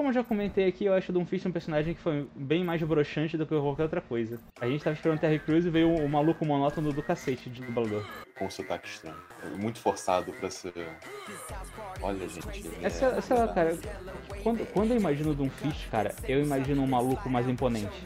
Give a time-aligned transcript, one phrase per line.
[0.00, 2.82] como eu já comentei aqui, eu acho o Doomfist um personagem que foi bem mais
[2.82, 4.40] broxante do que qualquer outra coisa.
[4.58, 7.60] A gente tava esperando Terry Crews e veio o, o maluco monótono do cacete de
[7.60, 8.02] dublador.
[8.38, 9.14] Com sotaque estranho.
[9.58, 10.72] Muito forçado pra ser.
[12.00, 12.66] Olha, gente.
[12.66, 13.78] ele Essa, é- essa cara,
[14.42, 18.02] quando, quando eu imagino o Doomfist, cara, eu imagino um maluco mais imponente.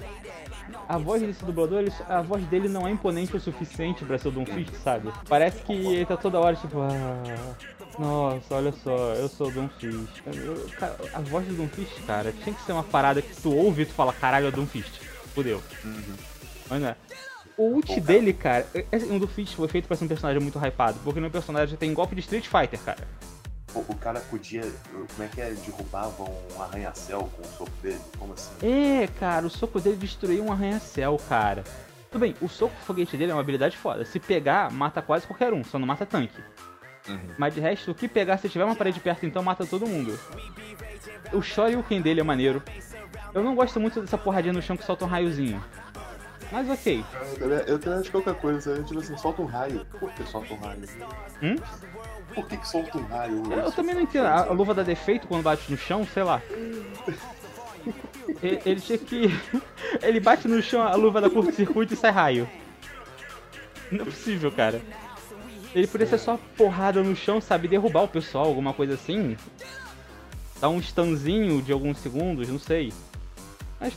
[0.89, 4.29] A voz desse dublador, ele- a voz dele não é imponente o suficiente pra ser
[4.29, 5.11] o Doomfist, sabe?
[5.29, 7.55] Parece que ele tá toda hora tipo, ah,
[7.99, 10.23] nossa, olha só, eu sou o Doomfist.
[10.27, 13.83] Eu- cara, A voz do Doomfist, cara, tinha que ser uma parada que tu ouve
[13.83, 15.01] e tu fala, caralho, é o Doomfist.
[15.35, 15.63] Fudeu.
[15.85, 16.15] Uhum.
[16.71, 16.97] Mas não é.
[17.57, 20.99] O ult dele, cara, é- um Doomfist foi feito pra ser um personagem muito hypado,
[21.05, 23.07] porque no personagem tem golpe de Street Fighter, cara.
[23.75, 24.63] O, o cara podia.
[24.93, 25.51] Como é que é?
[25.51, 28.01] Derrubava um arranha-céu com o soco dele?
[28.19, 28.53] Como assim?
[28.63, 31.65] É, cara, o soco dele destruiu um arranha-céu, cara.
[32.11, 34.05] Tudo bem, o soco foguete dele é uma habilidade foda.
[34.05, 36.41] Se pegar, mata quase qualquer um, só não mata tanque.
[37.09, 37.19] Uhum.
[37.37, 40.19] Mas de resto, o que pegar, se tiver uma parede perto, então mata todo mundo.
[41.33, 42.63] O Shoryuken dele é maneiro.
[43.35, 45.63] Eu não gosto muito dessa porradinha no chão que solta um raiozinho.
[46.53, 47.05] Mas ok.
[47.67, 48.81] Eu também- acho qualquer coisa?
[48.85, 49.85] Tipo assim, solta um raio.
[49.99, 50.83] Por que solta um raio?
[51.43, 51.57] Hum?
[52.35, 53.43] Por que, que solta um raio?
[53.51, 54.27] Eu, eu também não entendo.
[54.27, 56.43] A, a luva dá defeito quando bate no chão, sei lá.
[58.43, 59.29] Ele, ele tinha que.
[60.03, 62.49] Ele bate no chão, a luva dá curto-circuito e sai raio.
[63.91, 64.81] Não é possível, cara.
[65.75, 67.69] Ele poderia ser só porrada no chão, sabe?
[67.69, 69.37] Derrubar o pessoal, alguma coisa assim.
[70.61, 72.93] Dar um stunzinho de alguns segundos, não sei.
[73.81, 73.93] Mas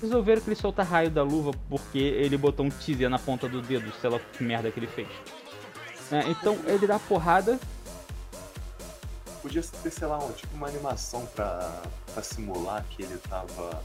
[0.00, 3.62] resolveram que ele solta raio da luva porque ele botou um teaser na ponta do
[3.62, 5.08] dedo, sei lá que merda que ele fez.
[6.10, 7.58] É, então ele dá porrada,
[9.42, 11.82] Podia ter, sei lá, um, tipo uma animação pra,
[12.14, 13.82] pra simular que ele tava.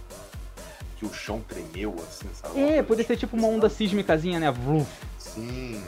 [0.98, 2.60] que o chão tremeu, assim, sabe?
[2.60, 4.52] É, coisa poderia ser tipo uma onda sísmicazinha, né?
[4.52, 4.86] Vrum.
[5.20, 5.84] Sim.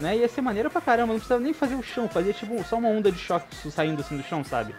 [0.00, 0.16] Né?
[0.18, 2.88] Ia ser maneiro pra caramba, não precisava nem fazer o chão, fazia tipo só uma
[2.88, 4.74] onda de choque saindo assim do chão, sabe?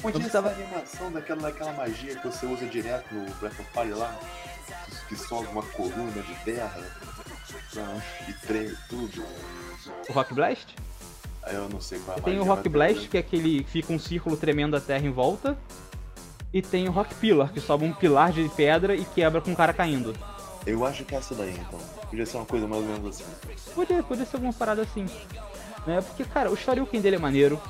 [0.00, 3.68] Podia ser precisava- a animação daquela, daquela magia que você usa direto no Breath of
[3.72, 4.16] Fire lá,
[5.08, 6.80] que, sobe uma coluna de terra
[8.28, 9.24] e treme tudo.
[10.08, 10.74] O Rock Blast?
[11.52, 13.92] Eu não sei qual é a Tem o Rock Blast, que é aquele que fica
[13.92, 15.56] um círculo tremendo a terra em volta.
[16.52, 19.56] E tem o Rock Pillar, que sobe um pilar de pedra e quebra com o
[19.56, 20.14] cara caindo.
[20.66, 21.78] Eu acho que é essa daí, então.
[22.08, 23.24] Podia ser uma coisa mais ou menos assim.
[23.74, 25.04] Podia, podia ser alguma parada assim.
[25.86, 26.00] Né?
[26.00, 27.60] Porque, cara, o Shoryuken dele é maneiro.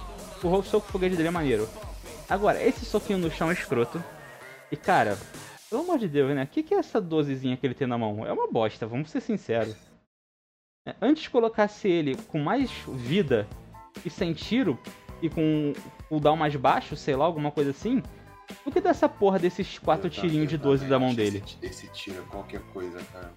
[0.42, 1.68] O soco foguete dele é maneiro.
[2.28, 4.02] Agora, esse soquinho no chão é escroto.
[4.70, 5.18] E, cara,
[5.70, 6.44] pelo amor de Deus, né?
[6.44, 8.24] O que, que é essa dozezinha que ele tem na mão?
[8.26, 9.76] É uma bosta, vamos ser sinceros.
[10.86, 13.48] É, Antes colocasse ele com mais vida
[14.04, 14.78] e sem tiro
[15.22, 15.72] e com
[16.10, 18.02] o down mais baixo, sei lá, alguma coisa assim,
[18.64, 21.42] do que dessa porra desses quatro tirinhos de 12 da mão dele.
[21.44, 23.32] Esse, esse tiro é qualquer coisa, cara.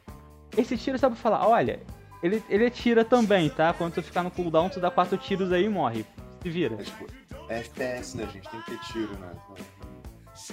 [0.57, 1.81] Esse tiro sabe falar, olha,
[2.21, 3.73] ele, ele tira também, tá?
[3.73, 6.05] Quando tu ficar no cooldown, tu dá quatro tiros aí e morre.
[6.41, 6.75] Se vira.
[6.75, 7.05] É tipo,
[7.49, 8.49] é FPS, né, gente?
[8.49, 9.31] Tem que ter tiro, né?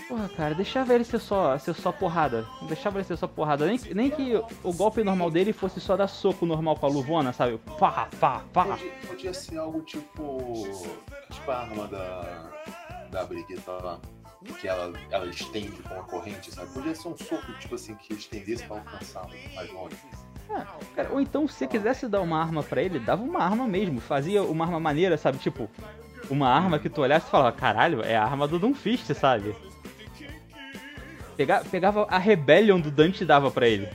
[0.09, 2.47] Porra, cara, deixava ele ser só, ser só porrada.
[2.62, 3.66] Deixava ele ser só porrada.
[3.66, 7.32] Nem, nem que o golpe normal dele fosse só dar soco normal com a luvona,
[7.32, 7.59] sabe?
[7.78, 8.65] Pá, pá, pá.
[8.65, 10.53] Podia, podia ser algo tipo.
[11.31, 12.50] Tipo a arma da.
[13.10, 14.00] Da Brigitta lá.
[14.60, 16.71] Que ela, ela estende com a corrente, sabe?
[16.72, 19.97] Podia ser um soco, tipo assim, que estendesse pra alcançar mais longe.
[20.50, 23.66] Ah, cara, ou então, se você quisesse dar uma arma pra ele, dava uma arma
[23.66, 24.00] mesmo.
[24.00, 25.38] Fazia uma arma maneira, sabe?
[25.38, 25.71] Tipo,
[26.28, 29.55] uma arma que tu olhasse e falava, caralho, é a arma do Doomfist, sabe?
[31.37, 33.89] Pega, pegava a Rebellion do Dante e dava pra ele.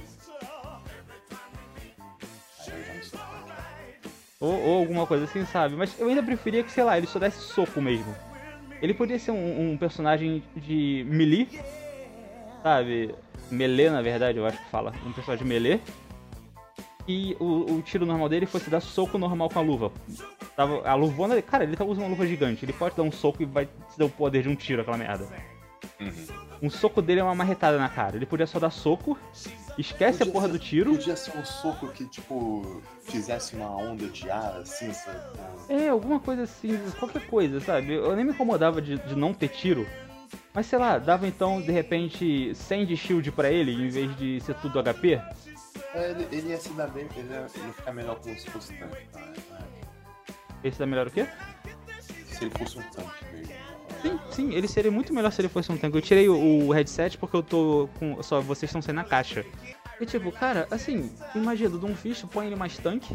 [4.40, 5.76] Ou, ou alguma coisa assim, sabe?
[5.76, 8.16] Mas eu ainda preferia que, sei lá, ele só desse soco mesmo.
[8.82, 11.60] Ele podia ser um, um personagem de melee,
[12.64, 13.14] sabe?
[13.52, 14.94] Melee, na verdade, eu acho que fala.
[15.06, 15.82] Um personagem melee.
[17.06, 19.92] E o, o tiro normal dele fosse dar soco normal com a luva.
[20.56, 21.42] Tava, a luvona.
[21.42, 22.64] Cara, ele tá usando uma luva gigante.
[22.64, 24.98] Ele pode dar um soco e vai te dar o poder de um tiro, aquela
[24.98, 25.28] merda.
[26.00, 26.49] Uhum.
[26.62, 28.16] Um soco dele é uma marretada na cara.
[28.18, 29.18] Ele podia só dar soco,
[29.78, 30.92] esquece a Podia porra ser- do tiro.
[30.92, 35.20] Podia ser um soco que, tipo, fizesse uma onda de ar, assim, sabe?
[35.70, 37.94] É, alguma coisa assim, qualquer coisa, sabe?
[37.94, 39.88] Eu nem me incomodava de, de não ter tiro.
[40.54, 44.42] Mas sei lá, dava então de repente 100 de shield pra ele em vez de
[44.42, 45.22] ser tudo HP.
[45.94, 48.50] É, ele, ele ia se dar bem, ele ia, ele ia ficar melhor como se
[48.50, 49.22] fosse tanque, tá?
[50.64, 51.26] Esse dá melhor o quê?
[52.26, 53.54] Se ele fosse um tanque mesmo.
[54.02, 55.98] Sim, sim, ele seria muito melhor se ele fosse um tanque.
[55.98, 58.22] Eu tirei o, o headset porque eu tô com.
[58.24, 59.46] Só vocês estão saindo na caixa.
[60.00, 63.14] E tipo, cara, assim, imagina, do Doomfist põe ele mais tanque,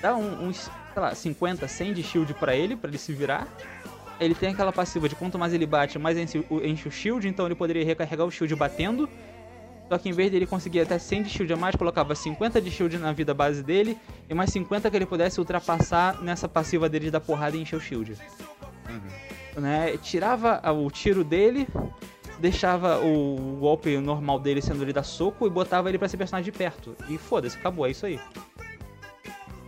[0.00, 3.48] dá um- uns, sei lá, 50, 100 de shield pra ele, pra ele se virar.
[4.20, 7.26] Ele tem aquela passiva de quanto mais ele bate, mais enche, o- enche o shield,
[7.26, 9.08] então ele poderia recarregar o shield batendo.
[9.88, 12.70] Só que em vez dele conseguir até 100 de shield a mais, colocava 50 de
[12.70, 13.98] shield na vida base dele
[14.28, 17.76] e mais 50 que ele pudesse ultrapassar nessa passiva dele de dar porrada e encher
[17.76, 18.16] o shield.
[18.88, 19.00] Uhum.
[19.56, 19.96] Né?
[19.98, 21.66] Tirava o tiro dele,
[22.38, 26.50] deixava o golpe normal dele sendo ele dar soco e botava ele pra ser personagem
[26.52, 26.96] de perto.
[27.08, 28.20] E foda-se, acabou, é isso aí.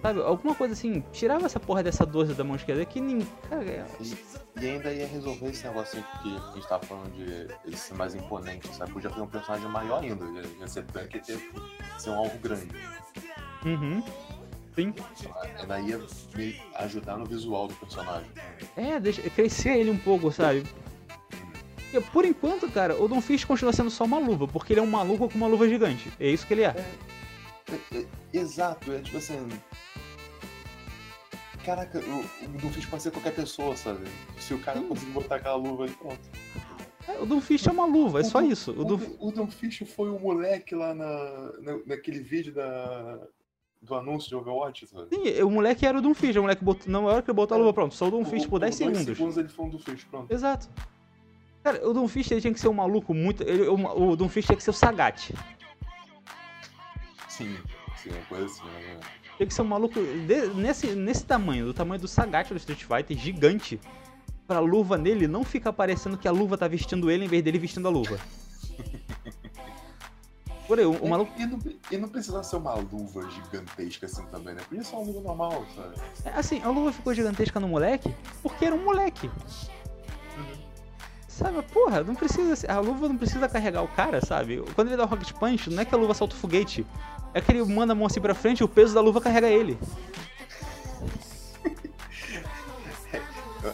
[0.01, 3.27] Sabe, alguma coisa assim, tirava essa porra dessa 12 da mão esquerda que nem.
[3.51, 4.17] Cara, é- E,
[4.61, 8.15] e ainda ia resolver esse negócio que a gente tava falando de ele ser mais
[8.15, 8.93] imponente, sabe?
[8.93, 11.51] Podia ter um personagem maior ainda, ia, ia ser tanque e ter,
[11.99, 12.69] ser um alvo grande.
[13.65, 14.01] Uhum.
[14.83, 14.95] Sim.
[15.61, 15.99] Ainda ia
[16.37, 18.31] me ajudar no visual do personagem.
[18.77, 20.63] É, deixa, crescer ele um pouco, sabe?
[22.13, 24.87] Por enquanto, cara, o Don Fish continua sendo só uma luva, porque ele é um
[24.87, 26.13] maluco com uma luva gigante.
[26.21, 26.75] É isso que ele é.
[27.93, 29.49] É, é, exato, é tipo assim.
[31.65, 34.07] Caraca, o, o Doomfist pode ser qualquer pessoa, sabe?
[34.39, 34.89] Se o cara Sim.
[34.89, 36.21] conseguir botar aquela luva aí, pronto.
[37.07, 38.71] É, O Don Fish é uma luva, é só isso.
[38.73, 39.01] O O, Don...
[39.19, 43.19] o Doomfist foi o moleque lá na, na- naquele vídeo da,
[43.81, 45.07] do anúncio de Overwatch, sabe?
[45.15, 47.55] Sim, o moleque era o Don Fish, o moleque botou, na hora que ele botou
[47.55, 49.17] a luva, pronto, só o Don Fish por 10 dois segundos.
[49.17, 50.33] segundos ele foi um Doomfist, pronto.
[50.33, 50.69] Exato.
[51.63, 53.43] Cara, o Don Fish ele tinha que ser um maluco muito.
[53.43, 55.33] Ele, o, o Don Fish tinha que ser o Sagat.
[57.29, 57.57] Sim,
[58.03, 59.01] sim, uma coisa assim, né?
[59.37, 62.83] Tinha que ser um maluco de- nesse, nesse tamanho, do tamanho do Sagat do Street
[62.85, 63.81] Fighter, gigante.
[64.47, 67.59] Pra luva nele não ficar parecendo que a luva tá vestindo ele em vez dele
[67.59, 68.19] vestindo a luva.
[70.69, 71.33] Por aí, o, o maluco.
[71.37, 71.59] E não,
[71.91, 74.61] e não precisa ser uma luva gigantesca assim também, né?
[74.69, 75.95] Podia ser uma luva normal, sabe?
[76.25, 79.31] é, Assim, a luva ficou gigantesca no moleque porque era um moleque.
[81.27, 82.55] Sabe, porra, não precisa.
[82.55, 84.63] ser- A luva não precisa carregar o cara, sabe?
[84.75, 86.85] Quando ele dá o Rocket Punch, não é que a luva solta o foguete.
[87.33, 89.49] É que ele manda a mão assim pra frente e o peso da luva carrega
[89.49, 89.79] ele.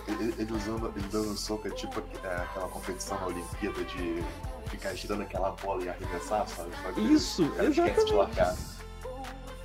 [0.09, 4.25] Ele, ele usando, ele dando soco é tipo é, aquela competição na Olimpíada de
[4.69, 6.71] ficar girando aquela bola e arremessar, sabe?
[7.13, 8.15] Isso, cara esquece de exatamente.
[8.15, 8.57] largar.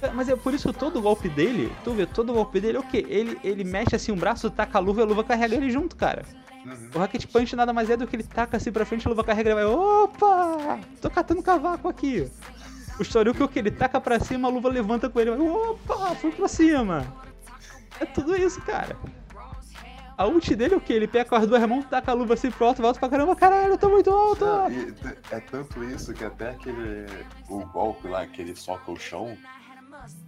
[0.01, 2.79] É, Mas é por isso que todo golpe dele, tu vê, todo golpe dele é
[2.79, 3.05] o quê?
[3.09, 5.95] Ele, ele mexe assim o braço, taca a luva e a luva carrega ele junto,
[5.95, 6.23] cara.
[6.65, 6.89] Uhum.
[6.95, 9.23] O Rocket Punch nada mais é do que ele taca assim pra frente, a luva
[9.23, 10.79] carrega ele vai, opa!
[11.01, 12.29] Tô catando cavaco aqui.
[12.99, 13.59] O Shoryuken é o que?
[13.59, 16.15] Ele taca pra cima, a luva levanta com ele, vai, opa!
[16.15, 17.05] Fui pra cima.
[17.99, 18.95] É tudo isso, cara.
[20.19, 20.91] A ult dele é o que?
[20.91, 23.33] Ele pega com as duas mãos, taca a luva assim pro alto, volta pra caramba,
[23.37, 24.43] caralho, eu tô muito alto!
[24.43, 24.93] Não, e
[25.31, 27.05] é tanto isso que até aquele.
[27.47, 29.37] O golpe lá, que ele soca o chão,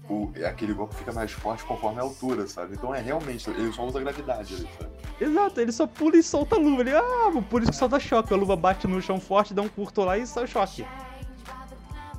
[0.09, 2.75] o, aquele golpe fica mais forte conforme a altura, sabe?
[2.75, 4.91] Então é realmente, ele só usa gravidade ali, sabe?
[5.19, 6.83] Exato, ele só pula e solta a luva.
[6.83, 8.33] Ele, ah, por isso que solta choque.
[8.33, 10.87] A luva bate no chão forte, dá um curto lá e sai o choque.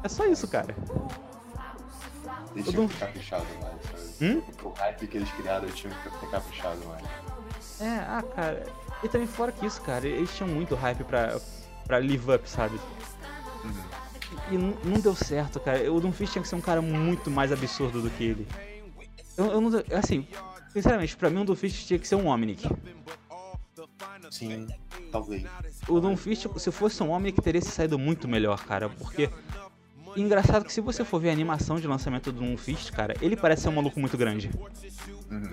[0.05, 0.77] É só isso, cara.
[2.55, 4.31] Eles Eu tinham que caprichado mais, sabe?
[4.31, 4.43] Hum?
[4.63, 7.22] O hype que eles criaram, eles tinham que ter caprichado mais.
[7.83, 8.67] É, ah, cara.
[9.03, 11.41] E também fora que isso, cara, eles tinham muito hype pra,
[11.87, 12.79] pra live up, sabe?
[14.51, 15.93] E n- não deu certo, cara.
[15.93, 18.49] O Doomfist tinha que ser um cara muito mais absurdo do que ele.
[19.37, 19.71] Eu, eu não.
[19.99, 20.27] Assim,
[20.73, 22.69] sinceramente, pra mim o Doomfist tinha que ser um Omnic.
[24.31, 24.69] Sim,
[25.11, 25.45] talvez.
[25.89, 29.29] O Doomfist, se fosse um Omnic, teria se saído muito melhor, cara, porque.
[30.17, 33.63] Engraçado que se você for ver a animação de lançamento do Doomfist, cara, ele parece
[33.63, 34.51] ser um maluco muito grande.
[35.31, 35.49] Uhum.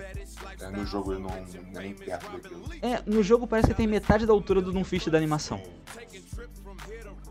[0.62, 2.64] É, no jogo ele não não é nem perto daquilo.
[2.82, 5.62] É, no jogo parece que tem metade da altura do Doomfist da animação.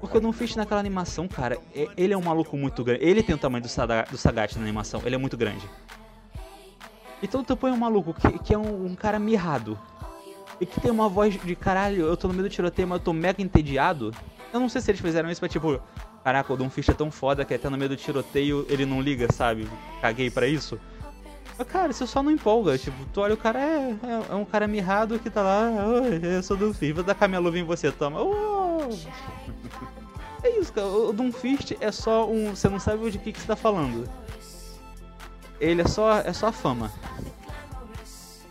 [0.00, 3.04] Porque o Doomfist naquela animação, cara, é- ele é um maluco muito grande.
[3.04, 5.68] Ele tem o tamanho do, Sada- do Sagat na animação, ele é muito grande.
[7.22, 9.78] Então tu põe um maluco que, que é um, um cara mirrado.
[10.60, 13.04] E que tem uma voz de caralho, eu tô no meio do tiroteio, mas eu
[13.04, 14.12] tô mega entediado.
[14.52, 15.80] Eu não sei se eles fizeram isso pra tipo,
[16.28, 19.32] caraca, o Doomfist é tão foda que até no meio do tiroteio ele não liga,
[19.32, 19.66] sabe?
[20.02, 20.78] Caguei pra isso.
[21.56, 22.76] Mas, cara, isso só não empolga.
[22.76, 25.70] Tipo, tu olha o cara, é, é, é um cara mirrado que tá lá,
[26.22, 28.20] eu sou Doomfist, vou dar minha luva em você, toma.
[28.20, 28.90] Oh!
[30.44, 30.86] É isso, cara.
[30.86, 32.54] O Doomfist é só um.
[32.54, 34.06] Você não sabe de que, que você tá falando.
[35.58, 36.92] Ele é só, é só fama.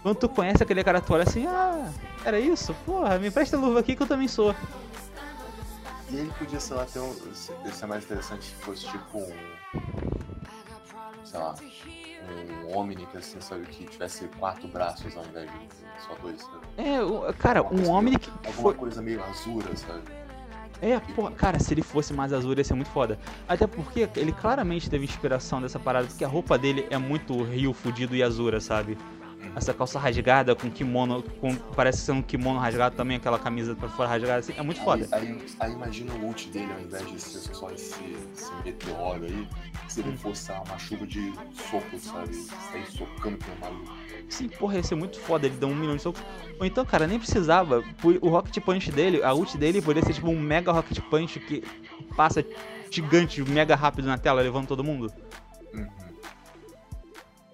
[0.01, 1.91] Quando tu conhece aquele cara, tu olha assim, ah,
[2.25, 2.75] era isso?
[2.85, 4.55] Porra, me presta a luva aqui que eu também sou.
[6.09, 7.13] E ele podia, sei lá, ter um.
[7.33, 9.33] Ser mais interessante se fosse tipo um.
[11.23, 11.55] Sei lá.
[12.67, 13.65] Um Omnic, assim, sabe?
[13.67, 15.67] Que tivesse quatro braços ao invés de
[16.05, 16.57] só dois, sabe?
[16.77, 18.73] É, o- cara, um homem meio- que Alguma foi.
[18.73, 20.01] coisa meio azura, sabe?
[20.81, 23.17] É, porra, cara, se ele fosse mais azul ia ser muito foda.
[23.47, 27.73] Até porque ele claramente teve inspiração dessa parada, porque a roupa dele é muito rio
[27.73, 28.97] fudido e azura, sabe?
[29.57, 33.89] Essa calça rasgada com kimono, com, parece ser um kimono rasgado também, aquela camisa pra
[33.89, 35.07] fora rasgada, assim, é muito foda.
[35.11, 37.95] Aí, aí, aí imagina o ult dele, ao invés de ser só esse,
[38.35, 39.47] esse meteoro aí,
[39.87, 40.09] se Hum.
[40.09, 41.33] ele fosse sei lá, uma chuva de
[41.71, 42.35] soco, sabe?
[42.35, 43.93] Sair socando com o maluco.
[44.29, 46.21] Sim, porra, ia ser muito foda, ele dá um milhão de socos.
[46.59, 47.83] Ou então, cara, nem precisava.
[48.21, 51.63] O Rocket Punch dele, a ult dele poderia ser tipo um mega Rocket Punch que
[52.15, 52.45] passa
[52.91, 55.11] gigante, mega rápido na tela, levando todo mundo.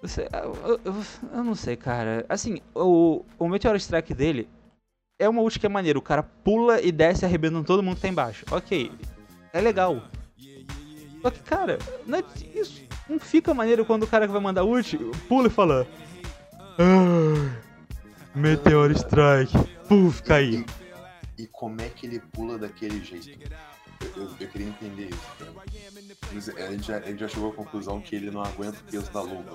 [0.04, 0.94] Eu, sei- eu- eu-
[1.32, 2.26] eu- não sei, cara.
[2.28, 4.46] Assim, o, o Meteor Strike dele
[5.18, 5.98] é uma ult que é maneiro.
[5.98, 8.44] O cara pula e desce arrebentando todo mundo que tá embaixo.
[8.50, 8.92] Ok,
[9.50, 10.02] é legal.
[11.22, 14.62] Só que, cara, não é isso não fica maneiro quando o cara que vai mandar
[14.64, 14.94] ult
[15.26, 15.86] pula e fala.
[16.78, 17.50] Ah,
[18.34, 19.56] Meteor Strike.
[19.88, 20.44] Puf, cai.
[21.38, 23.38] E, e como é que ele pula daquele jeito?
[24.16, 25.32] Eu, eu, queria entender isso.
[25.38, 26.72] Cara.
[26.72, 29.52] Ele já, ele já chegou à conclusão que ele não aguenta o peso da luva.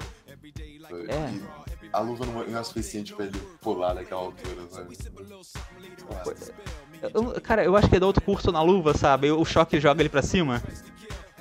[0.92, 1.86] É.
[1.86, 4.98] E a luva não é, não é suficiente pra ele pular daquela altura, sabe?
[7.14, 9.32] Eu, cara, eu acho que é do outro curso na luva, sabe?
[9.32, 10.62] O choque joga ele pra cima.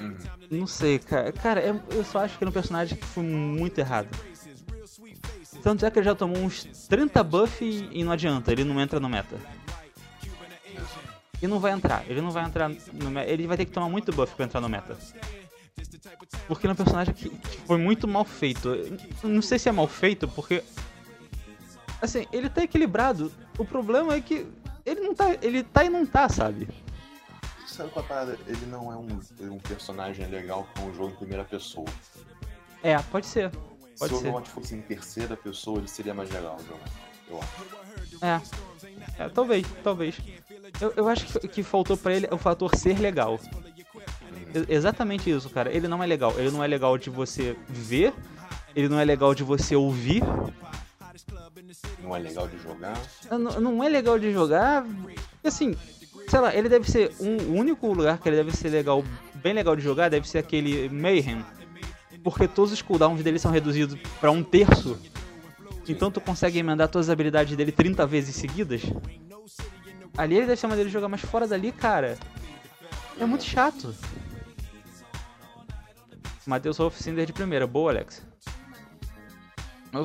[0.01, 0.17] Uhum.
[0.51, 1.33] Não sei, cara.
[1.33, 4.09] Cara, é- eu só acho que é um personagem que foi muito errado.
[5.63, 9.01] Tanto é que ele já tomou uns 30 buff e não adianta, ele não entra
[9.01, 9.37] no meta.
[11.41, 13.31] E não vai entrar, ele não vai entrar no meta.
[13.31, 14.97] Ele vai ter que tomar muito buff pra entrar no meta.
[16.47, 17.31] Porque ele é um personagem que,
[17.67, 18.71] foi muito mal feito.
[19.23, 20.65] Não sei se é mal feito, porque.
[22.03, 23.33] Assim, ele tá equilibrado.
[23.57, 24.47] O problema é que
[24.85, 25.37] ele não tá.
[25.41, 26.69] Ele tá e não tá, sabe?
[27.67, 28.39] Sabe qual é parada?
[28.47, 29.21] Ele não é um,
[29.53, 31.87] um personagem legal pra um jogo em primeira pessoa.
[32.83, 33.51] É, pode ser.
[33.99, 34.17] Pode Se o.
[34.19, 36.59] Overwatch fosse em terceira pessoa, ele seria mais legal.
[37.31, 38.25] Eu acho.
[38.25, 39.25] É.
[39.25, 40.19] É, talvez, talvez.
[40.81, 43.39] Eu, eu acho que, que faltou pra ele o fator ser legal.
[44.69, 45.73] Exatamente isso, cara.
[45.73, 46.35] Ele não é legal.
[46.39, 48.13] Ele não é legal de você ver.
[48.75, 50.23] Ele não é legal de você ouvir.
[52.03, 53.01] Não é legal de jogar.
[53.31, 54.87] Não, não é legal de jogar.
[55.45, 55.77] Assim,
[56.29, 59.53] sei lá, ele deve ser um o único lugar que ele deve ser legal, bem
[59.53, 61.45] legal de jogar, deve ser aquele Mayhem.
[62.23, 64.99] Porque todos os cooldowns dele são reduzidos pra um terço.
[65.89, 68.83] Então tu consegue emendar todas as habilidades dele 30 vezes seguidas.
[70.19, 72.19] Ali ele deve ser maneiro de jogar, mas fora dali, cara.
[73.19, 73.95] É muito chato.
[76.45, 77.67] Matheus Wolf Cinder de primeira.
[77.67, 78.23] Boa, Alex.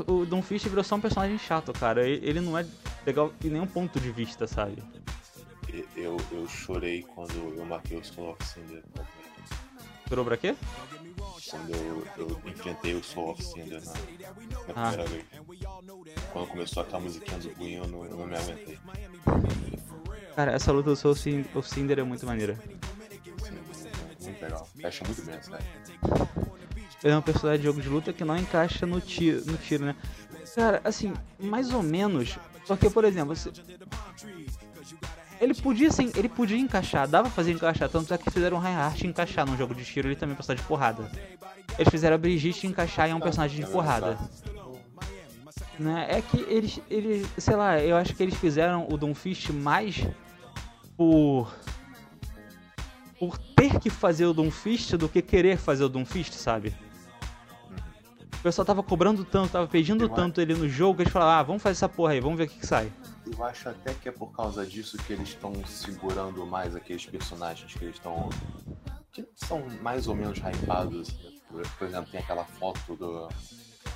[0.07, 2.07] O, o Doomfist virou só um personagem chato, cara.
[2.07, 2.65] Ele não é
[3.05, 4.81] legal em nenhum ponto de vista, sabe?
[5.95, 8.83] Eu, eu chorei quando eu marquei o Soul of Cinder.
[10.07, 10.55] Virou pra quê?
[11.49, 13.99] Quando eu, eu enfrentei o Soul of Cinder na, na
[14.75, 14.87] Ah.
[14.91, 15.25] primeira vez.
[16.31, 18.77] Quando começou aquela musiquinha do Queen, eu não, eu não me aguentei.
[20.35, 22.57] Cara, essa luta do Soul Cinder é muito maneira.
[24.21, 24.67] Muito, legal.
[24.75, 25.65] Fecha muito bem, sério.
[27.03, 29.85] Ele é um personagem de jogo de luta que não encaixa no tiro, no tiro,
[29.85, 29.95] né?
[30.55, 32.37] Cara, assim, mais ou menos.
[32.65, 33.51] Porque, por exemplo, se...
[35.41, 38.59] ele podia sim, ele podia encaixar, dava pra fazer encaixar, tanto é que fizeram o
[38.59, 41.11] Reinhardt encaixar num jogo de tiro, ele também é um personagem de porrada.
[41.77, 44.17] Eles fizeram a Brigitte encaixar em um personagem de porrada.
[45.77, 46.07] Né?
[46.07, 50.07] É que eles, eles, sei lá, eu acho que eles fizeram o Doomfist mais
[50.97, 51.53] por
[53.19, 56.75] por ter que fazer o Doomfist do que querer fazer o Doomfist, sabe?
[58.37, 61.13] O pessoal tava cobrando tanto, tava pedindo Eu acho- tanto ele no jogo, que eles
[61.13, 62.91] falaram, ah, vamos fazer essa porra aí, vamos ver o que, que sai.
[63.25, 67.73] Eu acho até que é por causa disso que eles estão segurando mais aqueles personagens
[67.73, 68.29] que eles estão.
[69.13, 71.11] que são mais ou menos hypados.
[71.49, 73.29] Por, por exemplo, tem aquela foto do,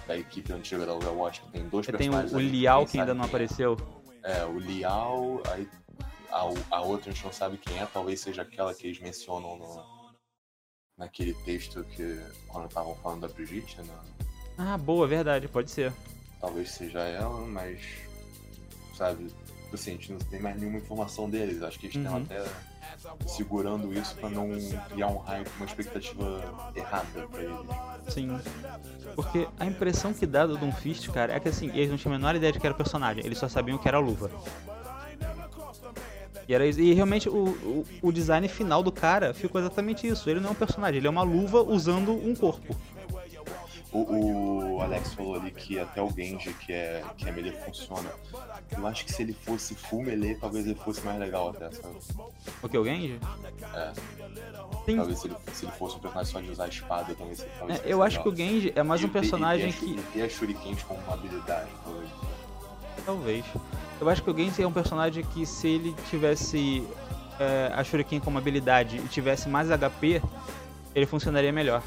[0.07, 2.31] da equipe antiga da Overwatch que tem dois Tem o, personagens.
[2.33, 3.27] o Liao que ainda não é.
[3.27, 3.75] apareceu.
[4.23, 5.67] É, o Liao, aí
[6.31, 6.41] a,
[6.77, 9.85] a outra a gente não sabe quem é, talvez seja aquela que eles mencionam no,
[10.97, 13.93] naquele texto que quando estavam falando da Brigitte, né?
[14.57, 15.93] Ah, boa, verdade, pode ser.
[16.41, 17.79] Talvez seja ela, mas
[18.95, 19.27] sabe,
[19.73, 21.61] assim, a gente não tem mais nenhuma informação deles.
[21.61, 22.23] Acho que eles estão Uhum.
[22.23, 22.43] até
[23.27, 24.49] segurando isso pra não
[24.89, 28.13] criar um hype, uma expectativa errada pra eles.
[28.13, 28.39] Sim.
[29.15, 32.17] Porque a impressão que dá do Doomfist, cara, é que assim, eles não tinham a
[32.17, 34.31] menor ideia de que era o personagem, eles só sabiam que era a luva.
[36.47, 40.29] E, era e realmente o, o, o design final do cara ficou exatamente isso.
[40.29, 42.75] Ele não é um personagem, ele é uma luva usando um corpo.
[43.91, 48.09] O, o Alex falou ali que até o Genji, que é, que é melee, funciona.
[48.71, 51.95] Eu acho que se ele fosse full melee, talvez ele fosse mais legal até, sabe?
[52.61, 53.17] O que, o Genji?
[53.73, 53.93] É,
[54.95, 57.79] talvez se ele, se ele fosse um personagem só de usar a espada, talvez, talvez
[57.79, 58.35] É, eu acho que o.
[58.35, 60.19] Genji é mais E um e personagem a shuri- que.
[60.19, 62.09] E a shurikens como uma habilidade, talvez.
[63.07, 63.45] Talvez.
[64.01, 66.85] Eu acho que o Genji é um personagem que se ele tivesse
[67.39, 70.21] é, a Shuriken como habilidade e tivesse mais HP,
[70.93, 71.81] ele funcionaria melhor.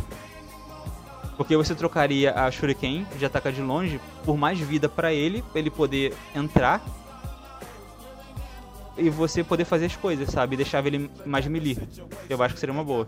[1.36, 5.58] Porque você trocaria a Shuriken de atacar de longe por mais vida pra ele, pra
[5.58, 6.82] ele poder entrar
[8.96, 10.56] e você poder fazer as coisas, sabe?
[10.56, 11.76] Deixava ele mais melee.
[12.30, 13.06] Eu acho que seria uma boa.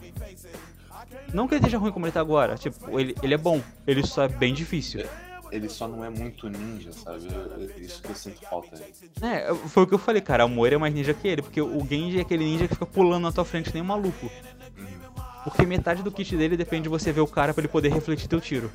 [1.33, 4.07] Não que ele esteja ruim como ele tá agora, tipo, ele, ele é bom, ele
[4.07, 5.07] só é bem difícil.
[5.53, 7.29] Ele só não é muito ninja, sabe?
[7.31, 8.93] Eu- eu- Isso que eu sinto falta dele.
[9.21, 10.45] É, foi o que eu falei, cara.
[10.45, 12.87] A Moira é mais ninja que ele, porque o Genji é aquele ninja que fica
[12.87, 14.31] pulando na tua frente nem um maluco.
[15.45, 18.29] Porque metade do kit dele depende de você ver o cara pra ele poder refletir
[18.29, 18.71] teu tiro.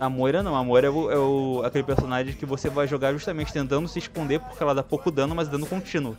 [0.00, 3.12] A Moira não, a Moira é, o, é o- aquele personagem que você vai jogar
[3.12, 6.16] justamente tentando se esconder porque ela dá pouco dano, mas dano contínuo.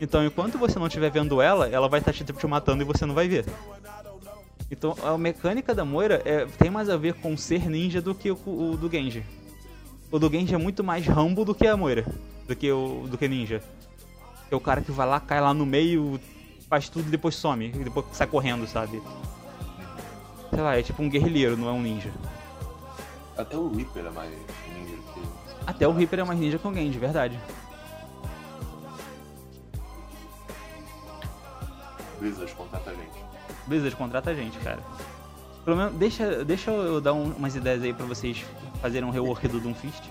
[0.00, 3.04] Então enquanto você não estiver vendo ela, ela vai estar te, te matando e você
[3.04, 3.44] não vai ver.
[4.74, 8.28] Então a mecânica da Moira é- tem mais a ver com ser ninja do que
[8.32, 9.24] o, o do Genji.
[10.10, 12.04] O do Genji é muito mais Rambo do que a Moira,
[12.48, 13.62] do que o do que ninja.
[14.50, 16.20] É o cara que vai lá, cai lá no meio,
[16.68, 19.00] faz tudo e depois some, e depois sai correndo, sabe?
[20.50, 22.10] Sei lá, é tipo um guerrilheiro, não é um ninja.
[23.38, 25.20] Até o Reaper é mais ninja do que.
[25.68, 27.38] Até o Reaper é mais ninja que o Genji, verdade.
[32.18, 33.23] Blizzard contrata a gente.
[33.66, 34.78] Blizzard contrata a gente, cara.
[35.64, 38.44] Pelo menos, deixa, deixa eu dar um- umas ideias aí pra vocês
[38.82, 40.02] fazerem um rework do Doomfist.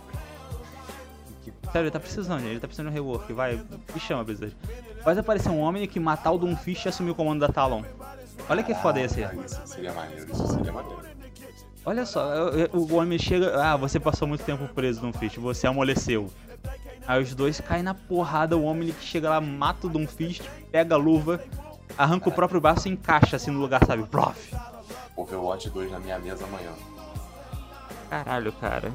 [1.71, 3.31] Sério, ele tá precisando, ele tá precisando de um rework.
[3.33, 3.61] Vai,
[3.93, 4.55] me chama, Blizzard.
[5.03, 7.83] Vai aparecer um homem que matar o Doomfist e assumir o comando da Talon.
[8.49, 9.25] Olha que foda ia ser.
[9.25, 11.01] Ah, Isso seria maneiro, isso seria maneiro.
[11.85, 12.23] Olha só,
[12.71, 13.61] o homem chega.
[13.61, 16.31] Ah, você passou muito tempo preso no Fist, você amoleceu.
[17.05, 20.95] Aí os dois caem na porrada, o homem que chega lá, mata o Doomfist, pega
[20.95, 21.43] a luva,
[21.97, 24.03] arranca o próprio braço e encaixa assim no lugar, sabe?
[24.03, 24.55] Prof.
[25.15, 26.71] Overwatch 2 na minha mesa amanhã.
[28.09, 28.91] Caralho, cara.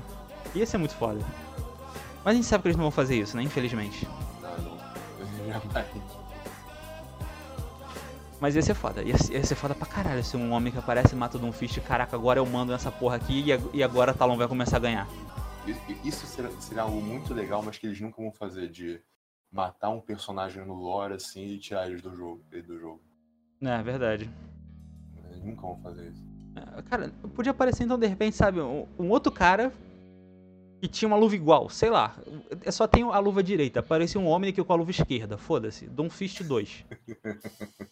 [0.54, 1.21] Ia ser muito foda.
[2.25, 3.42] Mas a gente sabe que eles não vão fazer isso, né?
[3.42, 4.09] Infelizmente.
[4.42, 4.78] Não, não.
[5.47, 5.87] Jamais.
[8.40, 9.02] Mas ia ser foda.
[9.02, 11.40] Ia, ser- ia ser foda pra caralho se um homem que aparece e mata o
[11.40, 11.80] Doomfist.
[11.80, 15.09] Caraca, agora eu mando nessa porra aqui e, e agora Talon vai começar a ganhar.
[16.04, 19.00] Isso seria algo muito legal, mas que eles nunca vão fazer de
[19.50, 22.43] matar um personagem no lore assim e tirar eles do jogo.
[22.52, 23.00] ele do jogo.
[23.61, 24.31] É, verdade.
[25.31, 26.23] Eles nunca vão fazer isso.
[26.57, 29.73] É, Cara, podia aparecer então de repente, sabe, um, um outro cara
[30.81, 32.17] que tinha uma luva igual, sei lá.
[32.64, 33.81] Eu só tenho a luva direita.
[33.81, 35.37] Aparecia um homem aqui com a luva esquerda.
[35.37, 35.87] Foda-se.
[35.88, 36.85] Doomfist 2.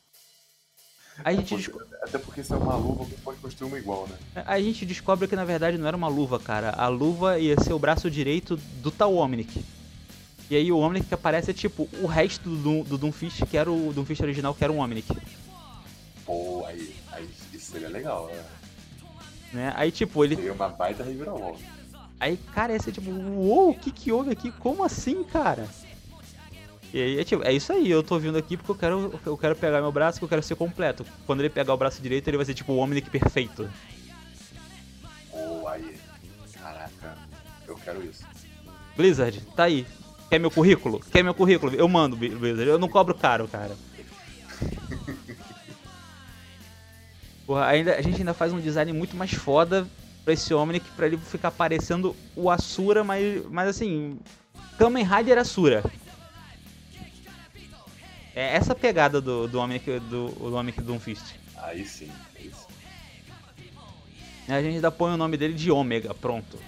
[1.25, 3.78] Aí a gente, Até porque- Até porque se é uma luva, você pode construir uma
[3.78, 4.16] igual, né?
[4.46, 6.70] aí a gente descobre que na verdade não era uma luva, cara.
[6.72, 9.64] A luva ia ser o braço direito do tal Omnic.
[10.48, 13.56] E aí o Omnic que aparece é tipo o resto do, Doom- do Doomfist, que
[13.56, 15.09] era o Doomfist original, que era um Omnic.
[16.24, 18.44] Pô, aí, aí isso seria legal, né?
[19.52, 19.72] Né?
[19.76, 21.62] Aí tipo, ele Seria uma baita reviravolta.
[22.18, 24.50] Aí, cara, esse é tipo, uou, o que que houve aqui?
[24.52, 25.68] Como assim, cara?
[26.94, 29.37] E aí, é tipo, é isso aí, eu tô vindo aqui porque eu quero, eu
[29.37, 31.04] quero pegar meu braço, que eu quero ser completo.
[31.26, 33.68] Quando ele pegar o braço direito, ele vai ser tipo o Omnic perfeito.
[35.30, 35.96] Pô, aí.
[36.54, 37.18] Caraca,
[37.66, 38.24] eu quero isso.
[38.96, 39.87] Blizzard, tá aí.
[40.28, 41.00] Quer meu currículo?
[41.00, 41.74] Quer meu currículo?
[41.74, 42.68] Eu mando, Blizzard.
[42.68, 43.76] Eu não cobro caro, cara.
[47.46, 49.86] Porra, ainda, a gente ainda faz um design muito mais foda
[50.24, 54.18] pra esse Omnic, pra ele ficar parecendo o Asura, mas, mas assim,
[54.76, 55.84] Kamen Rider Asura.
[58.34, 61.36] É essa pegada do, do Omnic do, do Omnic Doomfist.
[61.56, 62.66] Aí sim, aí sim.
[64.52, 66.58] A gente ainda põe o nome dele de Omega, pronto.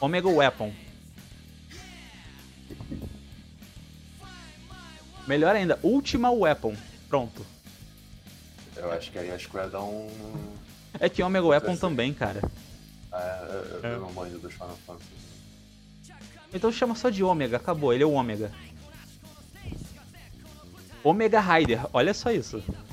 [0.00, 0.72] Omega Weapon.
[5.28, 6.74] Melhor ainda, Ultima Weapon.
[7.08, 7.44] Pronto.
[8.74, 10.08] Eu acho que aí a Square dá um.
[10.98, 12.40] É que Omega Weapon também, cara.
[13.12, 13.94] Ah, eu, eu- É.
[13.94, 15.10] eu não manjo dos Final Fantasy.
[16.52, 18.50] Então chama só de Ômega, acabou, ele é o Ômega.
[21.04, 22.62] Omega Rider, olha só isso.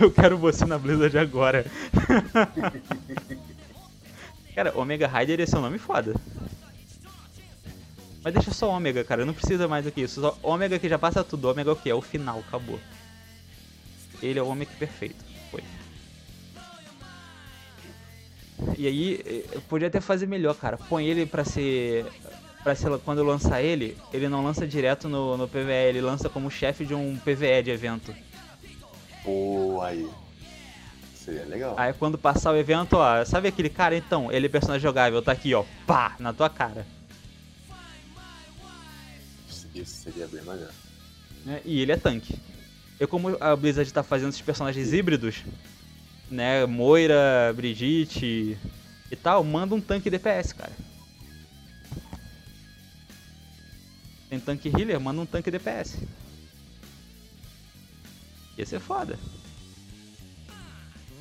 [0.00, 1.66] Eu quero você na Blizzard agora.
[4.54, 6.14] cara, Omega Rider esse é um nome foda.
[8.22, 10.20] Mas deixa só Ômega, cara, não precisa mais do que isso.
[10.20, 11.90] Só Ômega que já passa tudo, Ômega é o que?
[11.90, 12.78] É o final, acabou.
[14.22, 15.24] Ele é o Ômega perfeito.
[15.50, 15.62] Foi.
[18.76, 20.76] E aí, eh, eu podia até fazer melhor, cara.
[20.76, 22.04] Põe ele pra ser.
[22.62, 26.50] Pra ser quando lançar ele, ele não lança direto no, no PVE, ele lança como
[26.50, 28.14] chefe de um PVE de evento.
[29.24, 30.06] Pô, aí.
[31.14, 31.74] Seria legal.
[31.78, 34.30] Aí quando passar o evento, ó, sabe aquele cara então?
[34.30, 36.86] Ele é personagem jogável, tá aqui, ó, pá, na tua cara.
[39.74, 40.70] Isso, seria bem maneiro.
[41.44, 41.60] né?
[41.64, 42.38] E ele é tanque.
[42.98, 45.42] Eu como a Blizzard tá fazendo esses personagens híbridos,
[46.30, 46.66] né?
[46.66, 48.58] Moira, Brigitte
[49.10, 50.72] e tal, manda um tanque DPS, cara.
[54.28, 55.98] Tem tanque healer, manda um tanque DPS.
[58.58, 59.18] Ia ser foda.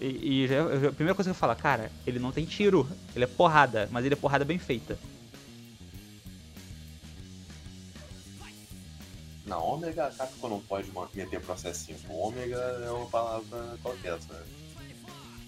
[0.02, 3.24] E, e já- a primeira coisa que eu falo, cara, ele não tem tiro, ele
[3.24, 4.98] é porrada, mas ele é porrada bem feita.
[9.50, 11.98] Na ômega, a Capcom não pode meter processinho.
[12.08, 14.44] Ômega é uma palavra qualquer, sabe?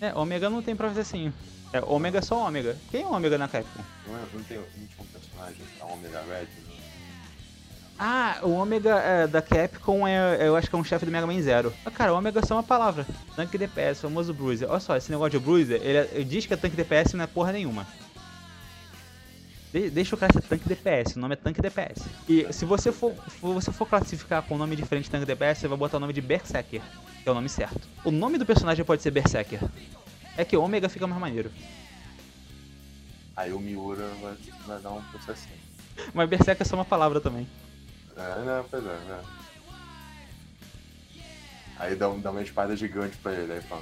[0.02, 1.32] É, ômega não tem processinho.
[1.72, 2.76] É, ômega é só ômega.
[2.90, 3.84] Quem é ômega na Capcom?
[4.08, 6.46] Não, é, não tem um personagem, a Omega Red?
[6.46, 6.78] né?
[8.04, 11.28] Ah, o Ômega é, da Capcom é, eu acho que é um chefe do Mega
[11.28, 11.72] Man Zero.
[11.86, 13.06] Ah, cara, o Ômega é só uma palavra.
[13.36, 14.68] Tanque DPS, famoso Bruiser.
[14.72, 17.24] Olha só, esse negócio de Bruiser, ele, é- ele diz que é tanque DPS não
[17.24, 17.86] é porra nenhuma.
[19.74, 22.04] De- deixa o cara ser tanque DPS, o nome é tanque DPS.
[22.28, 25.62] E se você for, for- você for classificar com um nome diferente de tanque DPS,
[25.62, 26.82] você vai botar o nome de Berserker,
[27.24, 27.88] que é o nome certo.
[28.04, 29.60] O nome do personagem pode ser Berserker.
[30.38, 31.52] É que Ômega fica mais maneiro.
[33.36, 34.36] Aí o Miura vai,
[34.68, 35.56] vai dar um processinho.
[36.14, 37.48] Mas Berserker é só uma palavra também.
[38.18, 39.22] É, não, pois é, né?
[41.80, 43.82] Aí dá, dá uma espada gigante pra ele, aí fala,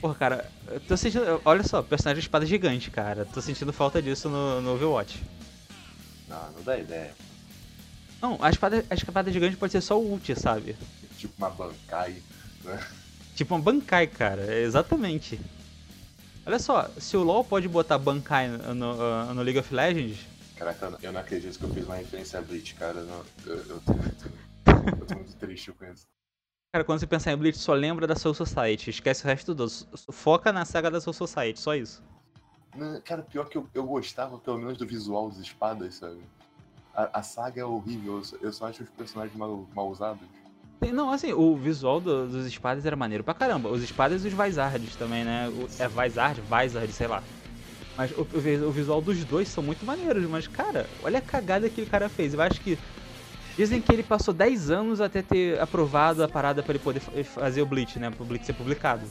[0.00, 1.40] Porra, cara, eu tô sentindo.
[1.44, 3.24] Olha só, personagem de espada gigante, cara.
[3.24, 5.20] Tô sentindo falta disso no, no Overwatch.
[6.28, 7.14] não, não dá ideia.
[8.20, 10.76] Não, a espada, a espada gigante pode ser só o ult, sabe?
[11.16, 12.22] Tipo uma Bankai,
[12.64, 12.86] né?
[13.34, 14.56] Tipo uma Bankai, cara.
[14.60, 15.40] Exatamente.
[16.46, 20.18] Olha só, se o LoL pode botar Bankai no, no, no League of Legends,
[20.58, 23.00] Caraca, eu não acredito que eu fiz uma referência a Bleach, cara.
[23.02, 24.32] Não, eu, eu tô muito.
[24.66, 26.04] Eu tô muito triste com isso.
[26.72, 28.90] Cara, quando você pensar em Bleach, só lembra da Soul Society.
[28.90, 29.66] Esquece o resto do.
[30.12, 32.02] Foca na saga da Soul Society, só isso.
[32.76, 36.18] Não, Cara, pior que eu, eu gostava pelo menos do visual das espadas, sabe?
[36.94, 40.26] A, a saga é horrível, eu só, acho os personagens mal, mal usados.
[40.92, 43.68] Não, assim, o visual do- dos espadas era maneiro pra caramba.
[43.68, 45.48] Os espadas e os Vizards também, né?
[45.48, 47.22] O- é Vizard, Vizard, sei lá.
[47.96, 50.24] Mas o, o visual dos dois são muito maneiros.
[50.26, 52.32] Mas, cara, olha a cagada que o cara fez.
[52.34, 52.78] Eu acho que.
[53.58, 57.10] Dizem que ele passou 10 anos até ter aprovado a parada pra ele poder fa-
[57.24, 58.08] fazer o Bleach, né?
[58.08, 59.02] Pro Bleach ser publicado.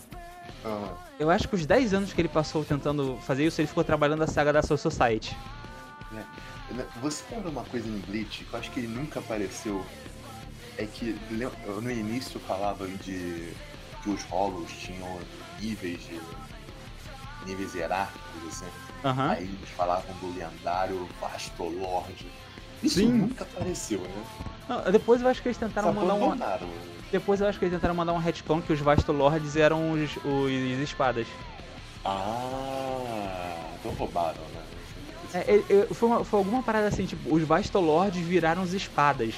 [0.65, 3.83] Ah, Eu acho que os 10 anos que ele passou tentando fazer isso, ele ficou
[3.83, 5.35] trabalhando a saga da Soul Society.
[6.11, 6.25] né?
[7.01, 9.85] Você lembra uma coisa em Bleach que eu acho que ele nunca apareceu?
[10.77, 11.17] É que
[11.81, 13.51] no início falavam de
[14.03, 15.19] que os Hollows tinham
[15.59, 16.21] níveis de.
[17.45, 18.65] níveis hierárquicos, assim.
[19.03, 19.31] Aham.
[19.31, 22.27] Aí eles falavam do lendário Vastolord.
[22.83, 23.11] Isso Sim.
[23.11, 24.23] nunca apareceu, né?
[24.67, 26.25] Não, Depois eu acho que eles tentaram mandar um.
[26.25, 26.69] abandonaram.
[27.11, 30.79] Depois eu acho que eles tentaram mandar um retcon que os Vastolords eram os, os
[30.79, 31.27] espadas.
[32.03, 34.61] Ah, então roubaram, né?
[35.33, 39.35] É, é, é, foi, uma- foi alguma parada assim, tipo, os Vastolords viraram os espadas.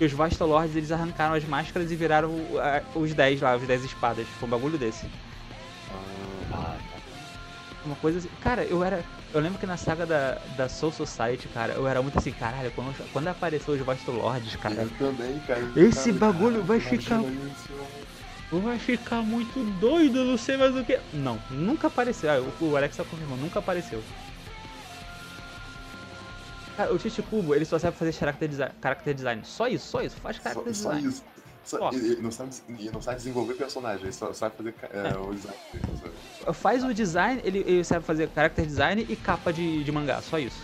[0.00, 3.84] E os Vastolords eles arrancaram as máscaras e viraram a- os 10 lá, os 10
[3.84, 4.26] espadas.
[4.38, 5.06] Foi um bagulho desse.
[5.90, 5.96] Ah,
[6.52, 6.76] ah,
[7.84, 8.28] Uma coisa assim.
[8.40, 9.04] Cara, eu era.
[9.32, 12.70] Eu lembro que na saga da, da Soul Society, cara, eu era muito assim, caralho,
[12.72, 14.74] quando, quando apareceu os Vastolords, cara.
[14.82, 15.60] eu também, cara.
[15.76, 17.98] Esse Cara, bagulho vai imagina ficar- isso.
[18.50, 20.98] Vai ficar muito doido, não sei mais o que.
[21.12, 22.30] Não, nunca apareceu.
[22.30, 24.02] Ah, o, o Alex tá confirmando, nunca apareceu.
[26.74, 29.42] Cara, o Tite Cubo, ele só sabe fazer character design, character design.
[29.44, 30.16] Só isso, só isso.
[30.16, 31.08] Faz character Só, só design.
[31.08, 31.24] isso.
[31.68, 35.34] Só, ele, ele não sabe, ele não sabe desenvolver personagens, só sabe fazer é, o
[35.34, 35.58] design.
[36.00, 36.14] sabe?
[36.54, 40.38] Faz o design, ele, ele sabe fazer character design e capa de, de mangá, só
[40.38, 40.62] isso.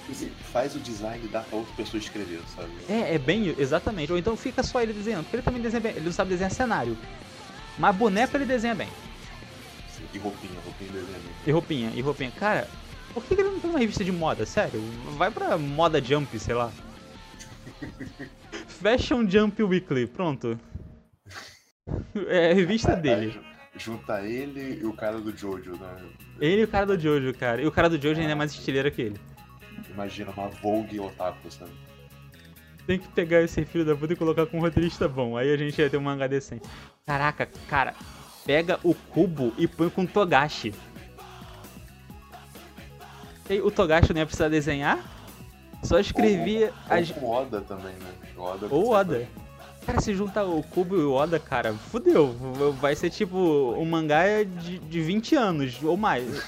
[0.00, 2.70] Tipo assim, faz o design e dá pra outra pessoa escrever, sabe?
[2.88, 4.10] É, é bem, exatamente.
[4.10, 5.92] Ou então fica só ele desenhando, porque ele também desenha bem.
[5.92, 6.96] Ele não sabe desenhar cenário.
[7.78, 8.88] Mas boneco ele desenha bem.
[9.86, 11.22] Assim, E roupinha, roupinha de desenho.
[11.46, 12.30] E roupinha, e roupinha.
[12.30, 12.66] Cara,
[13.12, 14.46] por que que ele não tem uma revista de moda?
[14.46, 14.82] Sério,
[15.18, 16.72] vai pra moda Jump, sei lá.
[18.68, 20.58] Fashion Jump Weekly, pronto.
[22.28, 23.30] É a revista dele.
[23.30, 23.40] ju-
[23.76, 25.96] Junta ele e o cara do Jojo, né?
[26.40, 27.62] Ele e o cara do Jojo, cara.
[27.62, 29.20] E o cara do Jojo ainda é mais estileiro que ele.
[29.90, 31.70] Imagina uma Vogue otaku, sabe?
[32.86, 35.36] Tem que pegar esse filho da puta e colocar com um roteirista bom.
[35.36, 36.68] Aí a gente ia ter um mangá decente.
[37.06, 37.94] Caraca, cara.
[38.44, 40.74] Pega o cubo e põe com Togashi.
[43.48, 44.98] E o Togashi não ia precisar desenhar?
[45.82, 48.10] Só escrevia Ou, as, ou com Oda também, né?
[48.36, 49.28] O Oda Ou Oda.
[49.86, 52.34] Cara, se juntar o Cubo e o Oda, cara, fudeu.
[52.80, 53.38] Vai ser tipo
[53.76, 56.42] um mangá de, de 20 anos ou mais.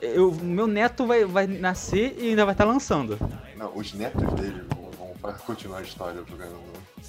[0.00, 3.18] Eu, meu neto vai, vai nascer e ainda vai estar lançando.
[3.56, 6.56] Não, os netos dele vão, vão continuar a história jogando.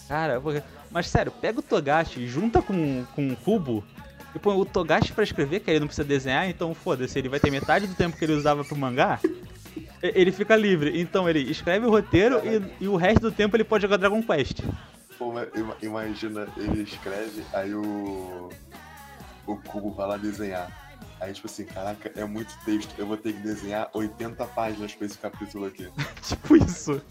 [0.07, 3.83] Cara, porque- mas sério, pega o Togashi, junta com, com o Cubo
[4.33, 7.39] e põe o Togashi pra escrever, que ele não precisa desenhar, então foda-se, ele vai
[7.39, 9.19] ter metade do tempo que ele usava pro mangá.
[10.01, 13.63] Ele fica livre, então ele escreve o roteiro e, e o resto do tempo ele
[13.63, 14.61] pode jogar Dragon Quest.
[15.17, 15.33] Pô,
[15.81, 18.49] imagina, ele escreve, aí o.
[19.47, 20.69] O Cubo vai lá desenhar.
[21.19, 25.05] Aí, tipo assim, caraca, é muito texto, eu vou ter que desenhar 80 páginas pra
[25.05, 25.87] esse capítulo aqui.
[26.21, 27.01] Tipo isso.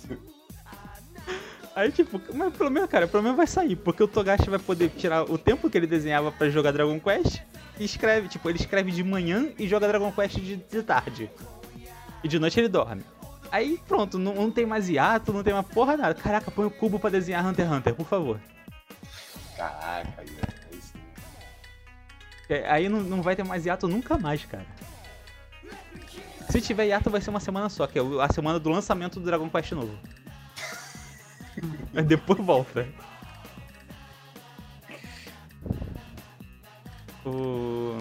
[1.75, 4.91] Aí, tipo, mas pelo menos, cara, pelo menos vai sair, porque o Togashi vai poder
[4.91, 7.41] tirar o tempo que ele desenhava pra jogar Dragon Quest
[7.79, 11.31] e escreve, tipo, ele escreve de manhã e joga Dragon Quest de, de tarde.
[12.27, 13.05] E de noite ele dorme.
[13.53, 16.13] Aí pronto, não, não tem mais hiato, não tem mais porra nada.
[16.13, 18.41] Caraca, põe o cubo pra desenhar Hunter x Hunter, por favor.
[19.57, 20.93] Caraca, é isso.
[22.49, 24.67] É, Aí não, não vai ter mais hiato nunca mais, cara.
[26.51, 29.27] Se tiver hiato, vai ser uma semana só, que é a semana do lançamento do
[29.27, 29.97] Dragon Quest novo.
[32.09, 32.89] Depois volta.
[37.25, 37.99] O...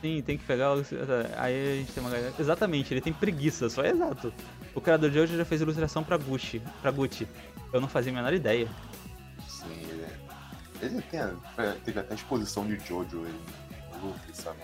[0.00, 0.82] Sim, tem que pegar o...
[1.36, 2.32] Aí a gente tem uma galera...
[2.38, 4.32] Exatamente, ele tem preguiça, só é exato.
[4.74, 6.62] O criador de hoje já fez ilustração pra Gucci.
[6.80, 7.28] Pra Gucci.
[7.72, 8.68] Eu não fazia a menor ideia.
[9.46, 10.06] Sim, ele,
[10.82, 11.20] ele tem,
[11.84, 13.40] teve até exposição de Jojo ele,
[14.00, 14.58] no Luffy, sabe?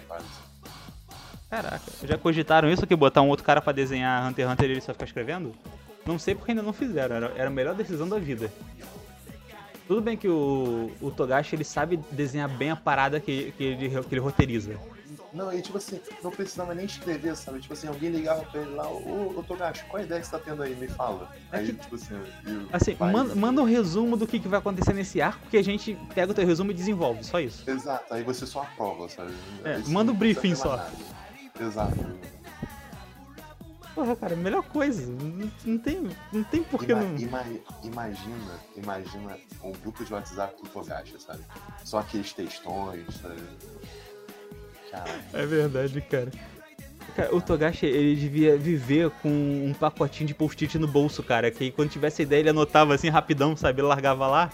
[1.48, 4.72] Caraca, já cogitaram isso que botar um outro cara pra desenhar Hunter x Hunter e
[4.72, 5.54] ele só ficar escrevendo?
[6.04, 8.50] Não sei porque ainda não fizeram, era, era a melhor decisão da vida.
[9.86, 14.02] Tudo bem que o, o Togashi ele sabe desenhar bem a parada que, que, ele,
[14.02, 14.76] que ele roteiriza.
[15.36, 17.60] Não, e tipo assim, não precisava nem escrever, sabe?
[17.60, 20.32] Tipo assim, alguém ligava pra ele lá, ô, ô Togashi, qual a ideia que você
[20.32, 20.74] tá tendo aí?
[20.74, 21.30] Me fala.
[21.52, 22.14] É aí, que, tipo assim,
[22.46, 25.62] eu, assim manda, manda um resumo do que, que vai acontecer nesse arco que a
[25.62, 27.68] gente pega o teu resumo e desenvolve, só isso.
[27.68, 29.34] Exato, aí você só aprova, sabe?
[29.62, 30.88] É, manda o um briefing só.
[31.60, 31.94] Exato.
[33.94, 35.06] Porra, cara, melhor coisa.
[35.06, 37.16] Não, não tem, não tem porquê ima, não.
[37.16, 37.44] Ima,
[37.82, 41.42] imagina, imagina um grupo de WhatsApp do Togashi, sabe?
[41.82, 43.42] Só aqueles textões, sabe?
[45.32, 46.30] É verdade, cara.
[47.14, 51.50] Cara, o Togashi, ele devia viver com um pacotinho de post-it no bolso, cara.
[51.50, 53.80] Que aí, quando tivesse ideia, ele anotava assim rapidão, sabe?
[53.80, 54.50] Ele largava lá.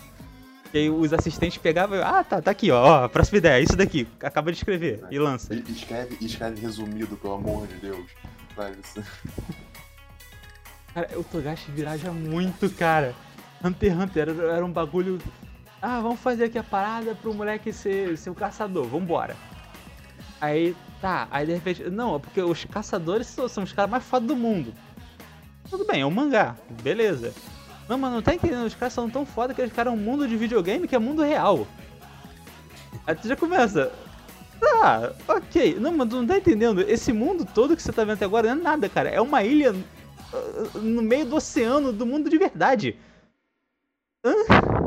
[0.72, 3.76] E aí os assistentes pegavam e, ah, tá, tá aqui, ó, ó, próxima ideia, isso
[3.76, 5.54] daqui, acaba de escrever, e lança.
[5.54, 8.10] E escreve, escreve resumido, pelo amor de Deus.
[8.56, 8.72] Vai,
[10.94, 13.14] Cara, o Togashi viraja muito, cara.
[13.62, 15.18] Hunter x Hunter era, era, um bagulho.
[15.80, 19.36] Ah, vamos fazer aqui a parada pro moleque ser, ser o caçador, vambora.
[20.42, 21.88] Aí, tá, aí de repente.
[21.88, 24.74] Não, porque os caçadores são, são os caras mais foda do mundo.
[25.70, 27.32] Tudo bem, é um mangá, beleza.
[27.88, 30.26] Não, mas não tá entendendo, os caras são tão foda que eles criaram um mundo
[30.26, 31.64] de videogame que é mundo real.
[33.06, 33.92] Aí tu já começa.
[34.58, 35.76] Tá, ok.
[35.78, 36.80] Não, mas tu não tá entendendo.
[36.80, 39.10] Esse mundo todo que você tá vendo até agora não é nada, cara.
[39.10, 42.96] É uma ilha uh, no meio do oceano do mundo de verdade.
[44.24, 44.81] Hã?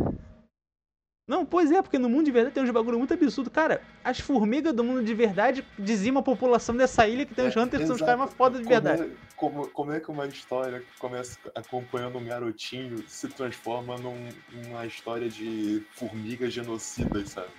[1.28, 3.50] Não, pois é, porque no mundo de verdade tem uns bagulho muito absurdo.
[3.50, 7.56] Cara, as formigas do mundo de verdade dizimam a população dessa ilha que tem os
[7.56, 9.10] é, hunters que são os caras mais fodas de verdade.
[9.36, 13.98] Como é, como, como é, que uma história que começa acompanhando um garotinho se transforma
[13.98, 17.50] num, numa história de formigas genocidas, sabe?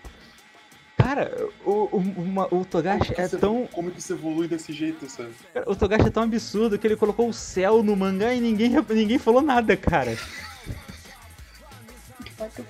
[0.97, 3.67] Cara, o, o, uma, o Togashi é você, tão.
[3.67, 5.31] Como que você evolui desse jeito, sabe?
[5.53, 8.71] Cara, o Togashi é tão absurdo que ele colocou o céu no mangá e ninguém,
[8.91, 10.17] ninguém falou nada, cara.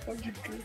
[0.04, 0.60] Pode crer.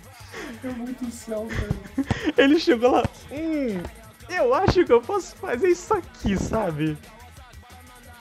[0.63, 2.07] É muito céu, velho.
[2.37, 3.03] Ele chegou lá.
[3.31, 3.81] Hum,
[4.29, 6.97] eu acho que eu posso fazer isso aqui, sabe?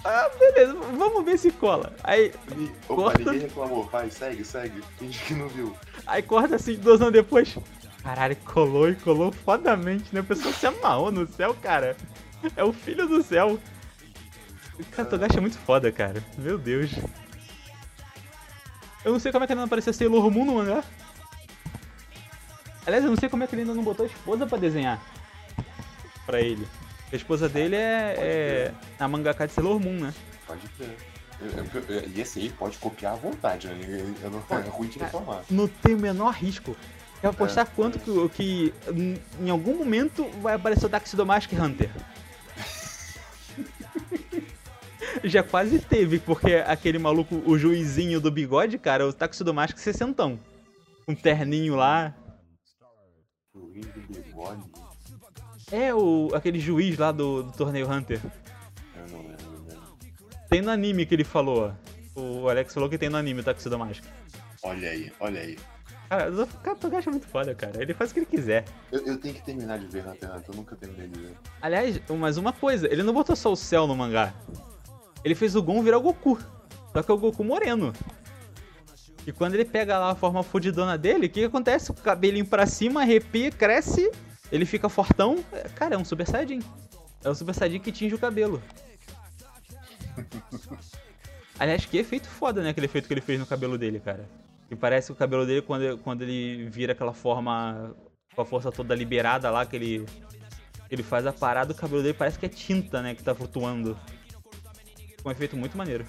[0.04, 1.92] Ah, beleza, vamos ver se cola.
[2.02, 2.32] Aí.
[2.88, 3.18] Opa, corta...
[3.18, 3.84] ninguém reclamou.
[3.84, 4.82] Vai, segue, segue.
[4.98, 5.76] Finge que não viu.
[6.06, 7.56] Aí corta assim, dois anos depois.
[8.02, 10.20] Caralho, colou e colou fodamente, né?
[10.20, 11.96] A pessoa se amarrou no céu, cara.
[12.56, 13.58] É o filho do céu.
[14.78, 16.24] O Katogashi é muito foda, cara.
[16.38, 16.90] Meu Deus.
[19.04, 20.84] Eu não sei como é que ele não apareceu Sailor Moon no mangá.
[22.86, 25.00] Aliás, eu não sei como é que ele ainda não botou a esposa pra desenhar.
[26.26, 26.66] Pra ele.
[27.12, 30.14] A esposa dele é, é a mangaka de Sailor Moon, né?
[30.46, 30.96] Pode crer.
[32.14, 34.14] E esse aí pode copiar à vontade, né?
[34.22, 35.42] Eu não é ruim de reclamar.
[35.50, 36.76] Não tem o menor risco.
[37.20, 38.74] Quer apostar é, quanto que, que
[39.40, 41.90] em algum momento vai aparecer o Taxidomask Hunter?
[45.22, 50.38] Já quase teve, porque aquele maluco, o juizinho do bigode, cara, o Taxidomask 60.
[51.08, 52.14] Um terninho lá,
[53.54, 54.62] Juiz do bigode?
[55.72, 58.20] É, o, aquele juiz lá do, do torneio Hunter.
[58.96, 59.40] Eu não lembro.
[60.48, 61.72] Tem no anime que ele falou.
[62.14, 64.08] O Alex falou que tem no anime o Taxi da Mágica.
[64.62, 65.58] Olha aí, olha aí.
[66.08, 67.80] Cara, o Katogashi é muito foda, cara.
[67.80, 68.64] Ele faz o que ele quiser.
[68.90, 71.36] Eu, eu tenho que terminar de ver Hunter x Hunter, eu nunca terminei de ver.
[71.62, 74.34] Aliás, mas uma coisa, ele não botou só o céu no mangá.
[75.24, 76.38] Ele fez o Gon virar o Goku.
[76.92, 77.92] Só que é o Goku moreno.
[79.26, 81.90] E quando ele pega lá a forma fudidona dele, o que, que acontece?
[81.90, 84.10] O cabelinho pra cima, arrepia, cresce,
[84.50, 85.44] ele fica fortão.
[85.74, 86.60] Cara, é um Super Saiyajin.
[87.22, 88.62] É o Super Saiyajin que tinge o cabelo.
[91.58, 92.70] Aliás, que efeito foda, né?
[92.70, 94.26] Aquele efeito que ele fez no cabelo dele, cara.
[94.70, 97.94] E parece que o cabelo dele, quando, quando ele vira aquela forma
[98.34, 100.06] com a força toda liberada lá, que ele,
[100.90, 103.14] ele faz a parada, o cabelo dele parece que é tinta, né?
[103.14, 103.98] Que tá flutuando.
[105.24, 106.04] Um efeito muito maneiro.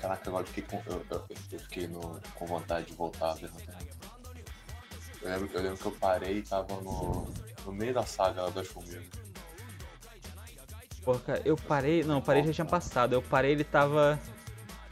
[0.00, 3.34] Caraca, agora eu fiquei, com, eu, eu, eu fiquei no, com vontade de voltar a
[3.34, 3.50] ver
[5.20, 7.26] eu lembro, eu lembro que eu parei e tava no,
[7.64, 9.04] no meio da saga das formigas.
[11.04, 12.04] Porra, cara, eu parei.
[12.04, 13.14] Não, eu parei já tinha passado.
[13.14, 14.18] Eu parei, ele tava.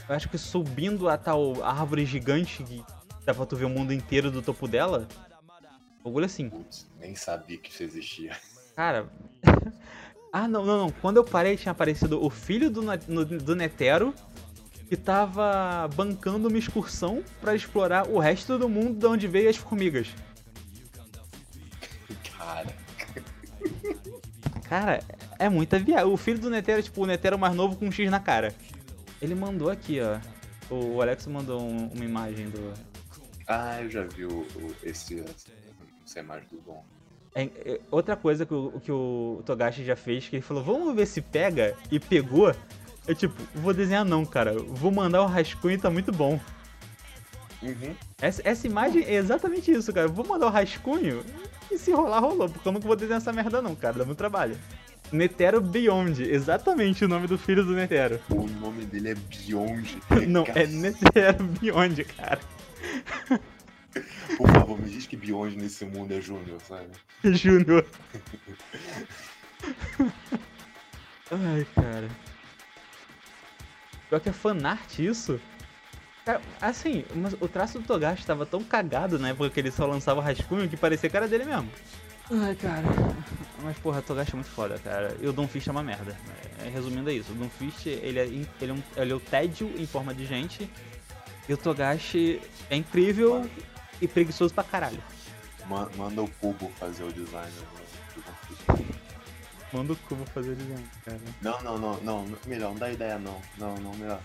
[0.08, 2.84] Eu acho que subindo a tal árvore gigante que
[3.24, 5.06] dá pra tu ver o mundo inteiro do topo dela.
[6.02, 6.48] Bagulho assim.
[6.48, 8.36] Putz, nem sabia que isso existia.
[8.74, 9.08] Cara,
[10.38, 10.90] Ah, não, não, não.
[10.90, 14.12] Quando eu parei, tinha aparecido o filho do, no- do Netero
[14.86, 19.56] que tava bancando uma excursão pra explorar o resto do mundo de onde veio as
[19.56, 20.08] formigas.
[22.36, 22.66] Cara,
[24.68, 25.02] Cara,
[25.38, 26.04] é muita viagem.
[26.12, 28.54] O filho do Netero, tipo, o Netero mais novo com um X na cara.
[29.22, 30.18] Ele mandou aqui, ó.
[30.68, 32.74] O Alex mandou um- uma imagem do.
[33.48, 35.24] ah, eu já vi o, o- esse,
[36.04, 36.84] essa imagem do Dom.
[37.36, 40.96] É, é, outra coisa que o, que o Togashi já fez, que ele falou, vamos
[40.96, 42.54] ver se pega, e pegou.
[43.06, 44.54] Eu tipo, vou desenhar não, cara.
[44.58, 46.40] Vou mandar o rascunho, tá muito bom.
[47.62, 47.94] Uhum.
[48.22, 50.08] Essa, essa imagem é exatamente isso, cara.
[50.08, 51.22] Vou mandar o rascunho
[51.70, 52.48] e se rolar, rolou.
[52.48, 53.98] Porque eu nunca vou desenhar essa merda não, cara.
[53.98, 54.56] Dá muito trabalho.
[55.12, 58.18] Netero Beyond, exatamente o nome do filho do Netero.
[58.30, 59.98] O nome dele é Beyond.
[60.26, 60.66] Não, é.
[60.66, 62.40] Netero Beyond, cara.
[64.36, 66.90] Por favor, me diz que Beyond nesse mundo é Júnior, sabe?
[67.36, 67.84] Júnior.
[71.30, 72.08] Ai, cara.
[74.08, 75.40] Pior que é fanart isso.
[76.24, 79.86] Cara, assim, mas o traço do Togashi tava tão cagado na época que ele só
[79.86, 81.70] lançava rascunho que parecia que era dele mesmo.
[82.30, 82.84] Ai, cara.
[83.62, 85.16] Mas, porra, o Togashi é muito foda, cara.
[85.20, 86.16] E o Don Fist é uma merda.
[86.64, 87.32] É, resumindo é isso.
[87.32, 90.26] O Don Fist, ele é, ele, é um, ele é o tédio em forma de
[90.26, 90.68] gente.
[91.48, 93.48] E o Togashi é incrível
[94.00, 95.02] e preguiçoso pra caralho.
[95.68, 97.52] Ma- Manda o Cubo fazer o design.
[99.72, 101.20] Manda o Cubo fazer o design, cara.
[101.42, 103.40] Não, não, não, não, melhor, não dá ideia não.
[103.58, 104.20] Não, não, melhor.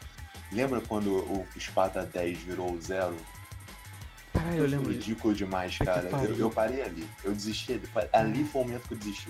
[0.52, 3.16] Lembra quando o Espada 10 virou o zero?
[4.34, 5.08] Caralho, eu lembro disso.
[5.10, 6.10] Ridículo demais, cara.
[6.24, 7.08] Eu, eu parei ali.
[7.24, 7.82] Eu desisti.
[8.14, 9.30] Ali foi o momento que eu desisti.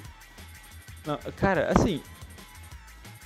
[1.06, 2.04] Não, cara, assim.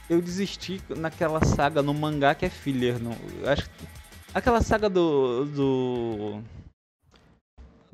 [0.09, 2.99] Eu desisti naquela saga no mangá que é filler.
[2.99, 3.87] Não, eu acho que.
[4.33, 5.45] Aquela saga do.
[5.45, 6.43] do.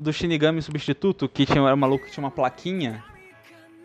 [0.02, 3.04] Do Shinigami substituto, que tinha, era um maluco que tinha uma plaquinha.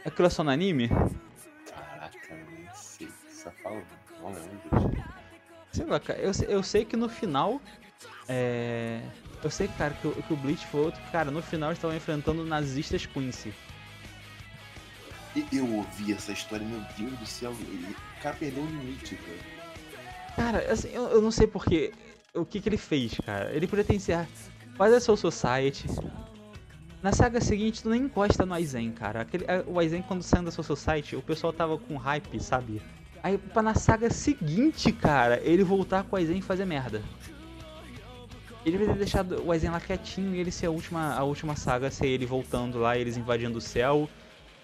[0.03, 0.88] Aquilo é só no anime?
[0.89, 3.84] Caraca, nem sei o que você fala.
[4.19, 5.03] Não lembro.
[5.71, 6.17] Sei lá, cara.
[6.19, 7.62] Eu, sei- eu sei que no final.
[8.27, 8.99] É.
[9.43, 10.99] Eu sei, cara, que, o- que o Bleach foi outro.
[11.12, 13.53] Cara, no final eles estavam enfrentando nazistas Quincy.
[15.53, 17.51] Eu ouvi essa história, meu Deus do céu.
[17.51, 19.39] O cara perdeu o limite, velho.
[20.36, 21.93] Cara, assim, eu, eu não sei porque.
[22.34, 23.51] O que que ele fez, cara?
[23.53, 24.27] Ele podia ter encerrado.
[24.78, 25.88] Faz a Soul Society.
[27.02, 29.22] Na saga seguinte, tu nem encosta no Aizen, cara.
[29.22, 32.82] Aquele, a- o Aizen, quando saiu da Soul Society, o pessoal tava com hype, sabe?
[33.24, 37.02] Aí, pra na saga seguinte, cara, ele voltar com o Aizen e fazer merda.
[38.66, 41.56] Ele devia ter deixado o Aizen lá quietinho e ele ser a última, a última
[41.56, 44.10] saga, ser ele voltando lá, eles invadindo o céu.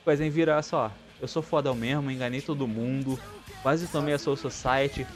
[0.06, 3.17] O Aizen vira só, eu sou fodão mesmo, enganei todo mundo,
[3.62, 5.08] quase tomei a Soul Society,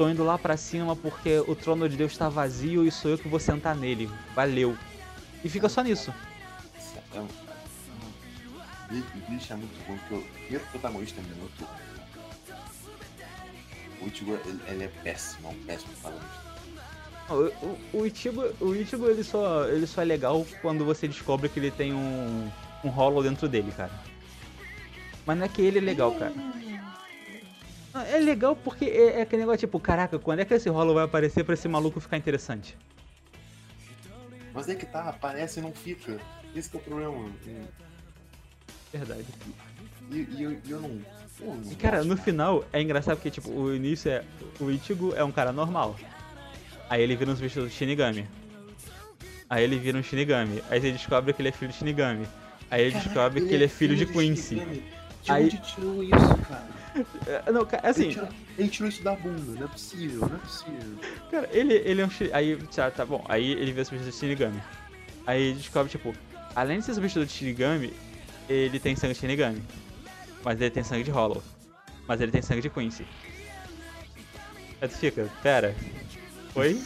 [0.00, 3.18] tô indo lá pra cima porque o trono de Deus tá vazio e sou eu
[3.18, 4.08] que vou sentar nele.
[4.34, 4.74] Valeu.
[5.44, 6.10] E fica só nisso.
[8.88, 11.50] Bleach Bleach é muito bom, porque o primeiro protagonista é ruim.
[14.00, 16.40] O Ichigo, ele, ele é péssimo, é um péssimo protagonista.
[17.28, 17.34] O,
[17.66, 21.60] o, o Ichigo, o Ichigo ele, só, ele só é legal quando você descobre que
[21.60, 22.50] ele tem um,
[22.82, 23.92] um Hollow dentro dele, cara.
[25.26, 26.32] Mas não é que ele é legal, cara.
[27.92, 30.94] Não, É legal porque é, é aquele negócio tipo, caraca, quando é que esse Hollow
[30.94, 32.76] vai aparecer pra esse maluco ficar interessante?
[34.52, 36.18] Mas é que tá, aparece e não fica.
[36.54, 37.30] Esse que é o problema.
[38.92, 39.24] Verdade.
[40.10, 41.00] E, e eu, eu não.
[41.40, 44.24] eu não E cara, no final é engraçado porque, tipo, o início é.
[44.58, 45.96] O Ichigo é um cara normal.
[46.88, 48.26] Aí ele vira um bicho do Shinigami.
[49.48, 50.62] Aí ele vira um Shinigami.
[50.68, 52.26] Aí você descobre que ele é filho de Shinigami.
[52.68, 54.56] Aí ele Caraca, descobre que ele é filho de do Quincy.
[54.56, 56.66] De Aí- onde tirou isso, cara?
[57.26, 60.36] É, Não, cara, assim, Ele, tirou, ele tirou isso da bunda, não é possível, não
[60.36, 60.98] é possível.
[61.30, 63.24] cara, ele, ele é um Aí, tá, tá bom.
[63.28, 64.62] Aí ele vira substituto de Shinigami.
[65.26, 66.14] Aí ele descobre, tipo,
[66.54, 67.92] além de ser substituto de Shinigami,
[68.48, 69.62] ele tem sangue de Shinigami.
[70.42, 71.42] Mas ele tem sangue de Hollow.
[72.08, 73.06] Mas ele tem sangue de Quincy.
[74.80, 75.74] Aí tu fica, pera.
[76.54, 76.82] Oi?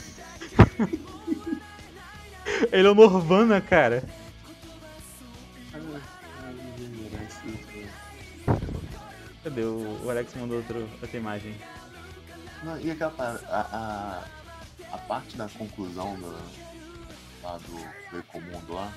[2.71, 4.03] ele é o Norvana, cara.
[9.45, 9.63] Cadê?
[9.63, 11.55] O, o Alex mandou outro, outra imagem.
[12.63, 16.35] Não, e aquela a, a, a parte da conclusão do,
[17.43, 18.91] lá do, do Ecomundo lá,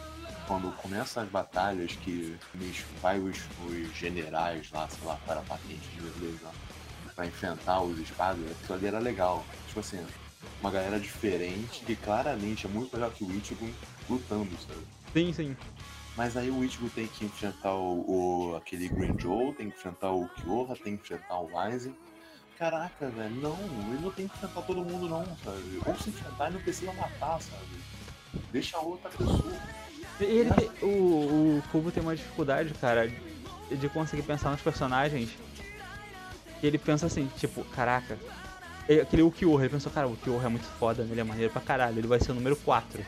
[0.48, 2.38] quando começam as batalhas que
[3.02, 6.48] vai os, os generais lá, sei lá, para a patente de beleza,
[7.14, 9.46] pra enfrentar os espadas, aquilo ali era legal.
[9.68, 10.06] Tipo assim,
[10.62, 13.70] uma galera diferente que claramente é muito melhor que o Ichigo
[14.10, 14.88] lutando, sabe?
[15.12, 15.58] Sim, sim.
[16.18, 20.12] Mas aí o Ichigo tem que enfrentar o, o- aquele Green Joe, tem que enfrentar
[20.12, 21.96] o Kyoha, tem que enfrentar o Aizen.
[22.58, 23.56] Caraca, velho, não,
[23.92, 25.80] ele não tem que enfrentar todo mundo não, sabe?
[25.86, 27.64] Ou se enfrentar, ele não precisa matar, sabe?
[28.52, 29.54] Deixa a outra pessoa.
[30.20, 33.08] Ele, tem- o, o Kubo tem uma dificuldade, cara,
[33.70, 35.30] de conseguir pensar nos personagens
[36.64, 38.18] E ele pensa assim, tipo, caraca.
[38.90, 41.62] é Aquele Ukiura, ele pensou, cara, o Ukiura é muito foda, ele é maneiro pra
[41.62, 43.06] caralho, ele vai ser o número 4.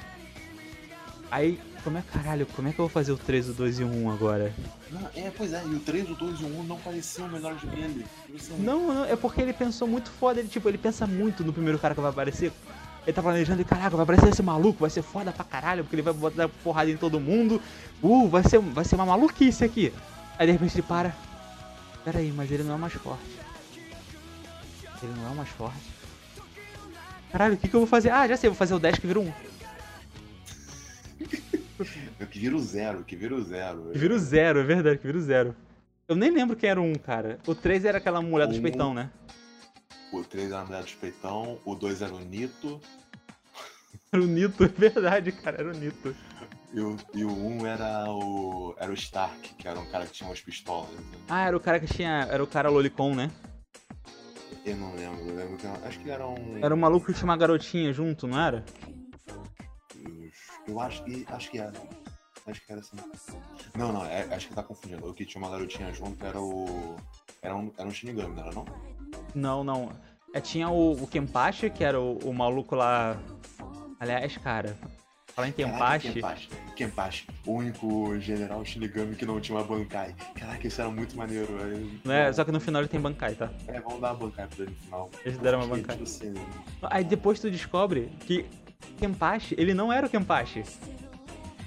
[1.32, 3.84] Aí, como é, caralho, como é que eu vou fazer o 3, o 2 e
[3.84, 4.54] o 1 agora?
[4.92, 7.60] Não, é, pois é, e o 3, o 2 e o 1 não pareciam melhores
[7.62, 8.06] que ele.
[8.28, 11.44] Eles são- Não, não, é porque ele pensou muito foda, ele, tipo, ele pensa muito
[11.44, 12.52] no primeiro cara que vai aparecer.
[13.06, 15.96] Ele tá planejando e, caraca, vai aparecer esse maluco, vai ser foda pra caralho, porque
[15.96, 17.62] ele vai botar porrada em todo mundo.
[18.04, 19.92] Uh, vai ser, vai ser uma maluquice aqui.
[20.38, 21.16] Aí de repente ele para.
[22.04, 23.24] Pera aí, mas ele não é mais forte.
[25.02, 25.80] Ele não é mais forte.
[27.32, 28.10] Caralho, o que, que eu vou fazer?
[28.12, 29.32] Ah, já sei, vou fazer o 10 que vira um.
[32.20, 33.90] Eu que vira o zero, que vira o zero.
[33.92, 35.56] Que vira o zero, é verdade, que vira o zero.
[36.08, 37.40] Eu nem lembro quem era o 1, cara.
[37.48, 38.62] O 3 era aquela mulher Um.
[38.62, 39.10] peitão, né?
[40.12, 42.82] O 3 era a mulher dos peitão, o 2 era o Nito,
[44.12, 46.16] Era o Nito, é verdade, cara, era o Nito.
[46.74, 48.74] e o, e o 1 era o.
[48.80, 50.90] era o Stark, que era um cara que tinha umas pistolas.
[50.90, 51.02] né?
[51.30, 52.28] Ah, era o cara que tinha.
[52.30, 53.30] Era o cara Lolicon, né?
[54.66, 56.58] Eu não lembro, eu lembro que era- acho que era um.
[56.62, 58.66] Era um maluco que tinha uma garotinha junto, não era?
[60.68, 61.26] Eu acho que.
[61.30, 61.74] acho que era.
[62.48, 62.98] Acho que era assim.
[63.76, 65.08] Não, não, é- acho que tá confundindo.
[65.08, 66.96] O que tinha uma garotinha junto era o.
[67.42, 68.66] Era um, era um Shinigami, não era não?
[69.36, 69.92] Não, não.
[70.34, 73.18] É, tinha o, o Kenpachi, que era o, o maluco lá.
[74.00, 74.78] Aliás, cara,
[75.36, 76.14] falar em Kenpachi.
[76.14, 76.50] Kenpachi.
[76.76, 80.16] Kenpachi, o único general Shinigami que não tinha uma Bankai.
[80.36, 81.58] Caraca, isso era muito maneiro.
[81.58, 82.00] velho.
[82.06, 83.52] Não é, só que no final ele tem Bankai, tá?
[83.68, 85.10] É, vamos dar uma Bankai pra ele no final.
[85.26, 85.98] Eles deram uma Bankai.
[85.98, 86.34] tipo assim,
[86.84, 88.46] Aí depois tu descobre que
[88.98, 90.64] Kenpachi, ele não era o Kenpachi.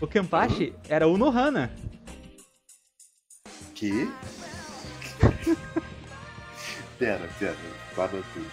[0.00, 1.70] O Kenpachi era o Nohana.
[3.74, 4.10] Que?
[6.98, 7.56] pera, pera,
[7.94, 8.50] guarda tudo.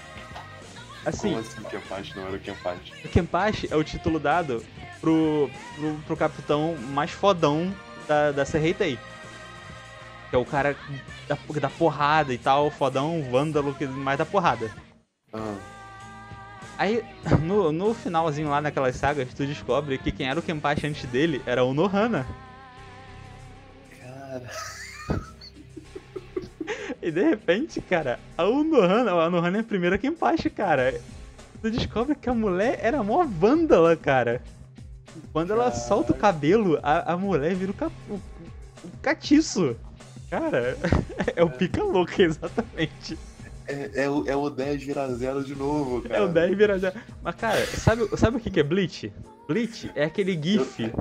[1.05, 2.93] Assim, Como assim Kenpachi não era o Kenpachi?
[3.05, 4.63] o Kenpachi é o título dado
[4.99, 7.73] pro, pro, pro capitão mais fodão
[8.07, 8.99] da, da Serreitei.
[10.29, 10.75] Que é o cara
[11.27, 14.71] da, da porrada e tal, fodão, vândalo, que mais da porrada.
[15.33, 15.55] Ah,
[16.79, 17.03] Aí,
[17.43, 21.41] no, no finalzinho lá naquelas sagas, tu descobre que quem era o Kenpachi antes dele
[21.45, 22.25] era o Nohana.
[24.01, 24.49] cara.
[27.01, 30.99] E de repente, cara, a Nohana, a Nohana é a primeira Kenpachi, cara.
[31.61, 34.41] Tu descobre que a mulher era mó vândala, cara.
[35.31, 35.87] Quando ela Caralho.
[35.87, 39.77] solta o cabelo, a, a mulher vira o, ca, o, o catiço.
[40.29, 40.77] Cara,
[41.35, 43.17] é o pica louca, exatamente.
[43.69, 46.17] É, é, o, é o 10 vira zero de novo, cara.
[46.17, 46.91] É o 10 vira já.
[47.21, 49.13] Mas, cara, sabe, sabe o que que é Bleach?
[49.47, 50.91] Bleach é aquele gif É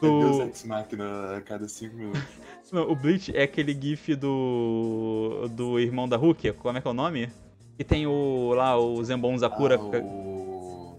[0.00, 0.42] Deus do...
[0.44, 2.22] Ex Machina a cada 5 minutos.
[2.72, 5.48] Não, o Bleach é aquele gif do.
[5.50, 7.28] do irmão da Rukia, como é que é o nome?
[7.76, 8.52] Que tem o.
[8.54, 9.74] lá, o Zenbon Zakura.
[9.74, 10.96] Ah, o...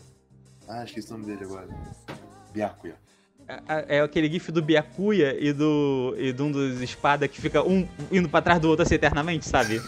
[0.67, 1.69] ah, esqueci o nome dele agora.
[2.53, 2.95] Byakuya.
[3.47, 6.13] É, é aquele gif do Byakuya e do.
[6.17, 9.47] e de um dos espada que fica um indo pra trás do outro assim eternamente,
[9.47, 9.81] sabe?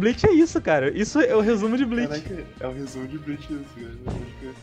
[0.00, 0.90] Bleach é isso, cara.
[0.96, 2.22] Isso é o resumo de Bleach.
[2.22, 4.54] Caraca, é o resumo de Bleach isso, cara.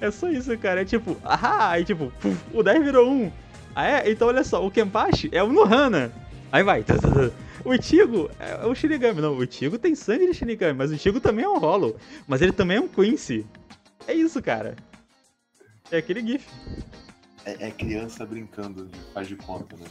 [0.00, 0.82] É só isso, cara.
[0.82, 3.32] É tipo, ah, aí tipo, puf, o 10 virou 1.
[3.74, 4.10] Ah, é?
[4.10, 6.12] Então olha só, o Kenpachi é o Nohana.
[6.50, 6.84] Aí vai.
[7.64, 9.20] O Ichigo é o Shinigami.
[9.20, 11.96] Não, o Ichigo tem sangue de Shinigami, mas o Ichigo também é um Hollow.
[12.26, 13.46] Mas ele também é um Quincy.
[14.06, 14.74] É isso, cara.
[15.90, 16.46] É aquele gif.
[17.44, 19.86] É, é criança brincando, de- faz de conta, né?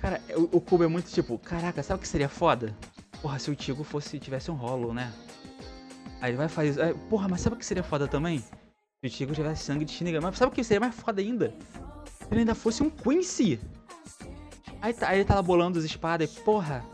[0.00, 2.74] Cara, o, o Kubo é muito tipo, caraca, sabe o que seria foda?
[3.22, 5.12] Porra, se o Ichigo fosse, tivesse um Hollow, né?
[6.20, 6.82] Aí ele vai fazer isso.
[6.82, 8.38] Aí, porra, mas sabe o que seria foda também?
[8.38, 8.48] Se
[9.04, 10.24] o Ichigo tivesse sangue de Shinigami.
[10.24, 11.54] Mas sabe o que seria mais foda ainda?
[12.18, 13.60] Se ele ainda fosse um Quincy.
[14.80, 16.84] Aí, tá, aí ele tá lá bolando as espadas e, porra.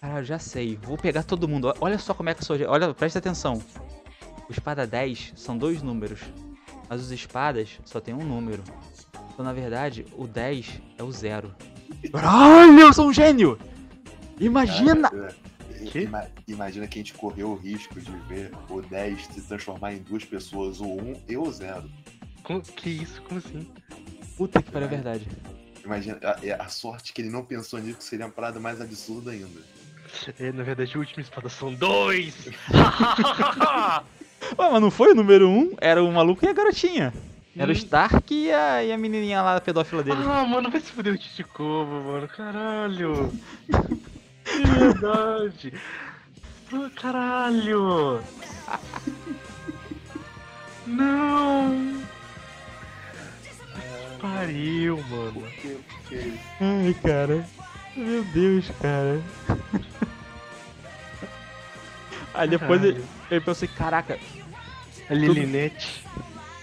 [0.00, 0.76] Caralho, já sei.
[0.76, 1.72] Vou pegar todo mundo.
[1.80, 2.56] Olha só como é que eu sou.
[2.68, 3.62] Olha, presta atenção.
[4.48, 6.20] O espada 10 são dois números.
[6.88, 8.64] Mas os espadas só tem um número.
[9.32, 11.54] Então, na verdade, o 10 é o zero.
[12.12, 13.58] Caralho, eu sou um gênio!
[14.40, 15.10] Imagina!
[15.10, 15.34] Cara,
[15.80, 16.00] é, Que?
[16.00, 19.98] ima- imagina que a gente correu o risco de ver o 10 se transformar em
[19.98, 21.84] duas pessoas, o 1 e o 0.
[22.42, 23.20] Como- que isso?
[23.22, 23.66] Como assim?
[24.36, 25.26] Puta que pariu, é verdade.
[25.84, 28.80] Imagina a, é a sorte que ele não pensou nisso, que seria uma parada mais
[28.80, 29.60] absurda ainda.
[30.38, 32.34] É, na verdade, o último espada são dois!
[34.58, 35.58] Ué, mas não foi o número 1?
[35.58, 37.12] Um, era o maluco e a garotinha.
[37.56, 37.76] Era o Hum.
[37.76, 40.18] Stark e a, e a menininha lá, a pedófila dele.
[40.24, 43.30] ah, mano, vai se fuder o Titicobo, mano, caralho!
[44.64, 45.72] Verdade!
[46.72, 48.20] Ah, caralho!
[50.86, 52.00] Não!
[54.20, 55.42] Pariu, mano.
[56.60, 57.46] Ai, cara.
[57.96, 59.22] Meu Deus, cara.
[62.34, 64.18] Aí depois ele, ele pensou assim, caraca,
[65.08, 66.04] A Lilinete.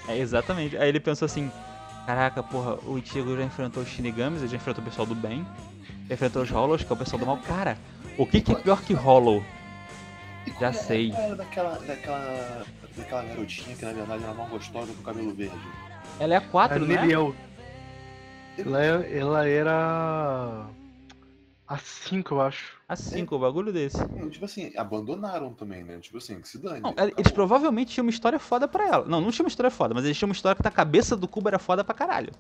[0.08, 0.78] É, exatamente.
[0.78, 1.52] Aí ele pensou assim:
[2.06, 5.46] Caraca, porra, o Ichigo já enfrentou os Shinigamis, ele já enfrentou o pessoal do bem.
[6.10, 7.38] Enfrentou os Hollows, que é o pessoal do mal.
[7.38, 7.78] Cara,
[8.18, 9.44] o que, que é pior que Hollow?
[10.60, 11.12] Já é- sei.
[11.12, 15.58] era daquela, daquela, daquela garotinha que na verdade era mal gostosa com cabelo verde.
[16.20, 16.96] Ela é a A 4, né?
[16.96, 17.36] Neriel.
[18.58, 20.66] Ela, é- ela era.
[21.68, 22.78] A 5, eu acho.
[22.88, 23.98] A 5, o bagulho desse.
[24.32, 25.98] Tipo assim, abandonaram também, né?
[26.00, 26.80] Tipo assim, que se dane.
[26.80, 29.06] Não, eles provavelmente tinham uma história foda pra ela.
[29.06, 31.28] Não, não tinha uma história foda, mas eles tinham uma história que na cabeça do
[31.28, 32.32] Cubo era foda pra caralho.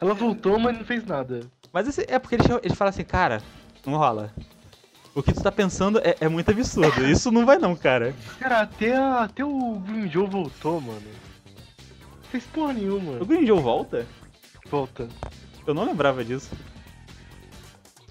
[0.00, 1.40] Ela voltou, mas não fez nada.
[1.72, 3.42] Mas esse- é porque eles, eles falam assim, cara,
[3.86, 4.32] não rola.
[5.14, 7.06] O que tu tá pensando é, é muito absurdo.
[7.06, 8.14] Isso não vai não, cara.
[8.38, 11.00] Cara, até, a- até o Green Joe voltou, mano.
[11.02, 13.20] Não fez porra nenhuma.
[13.20, 14.06] O Green Joe volta?
[14.70, 15.08] Volta.
[15.66, 16.50] Eu não lembrava disso.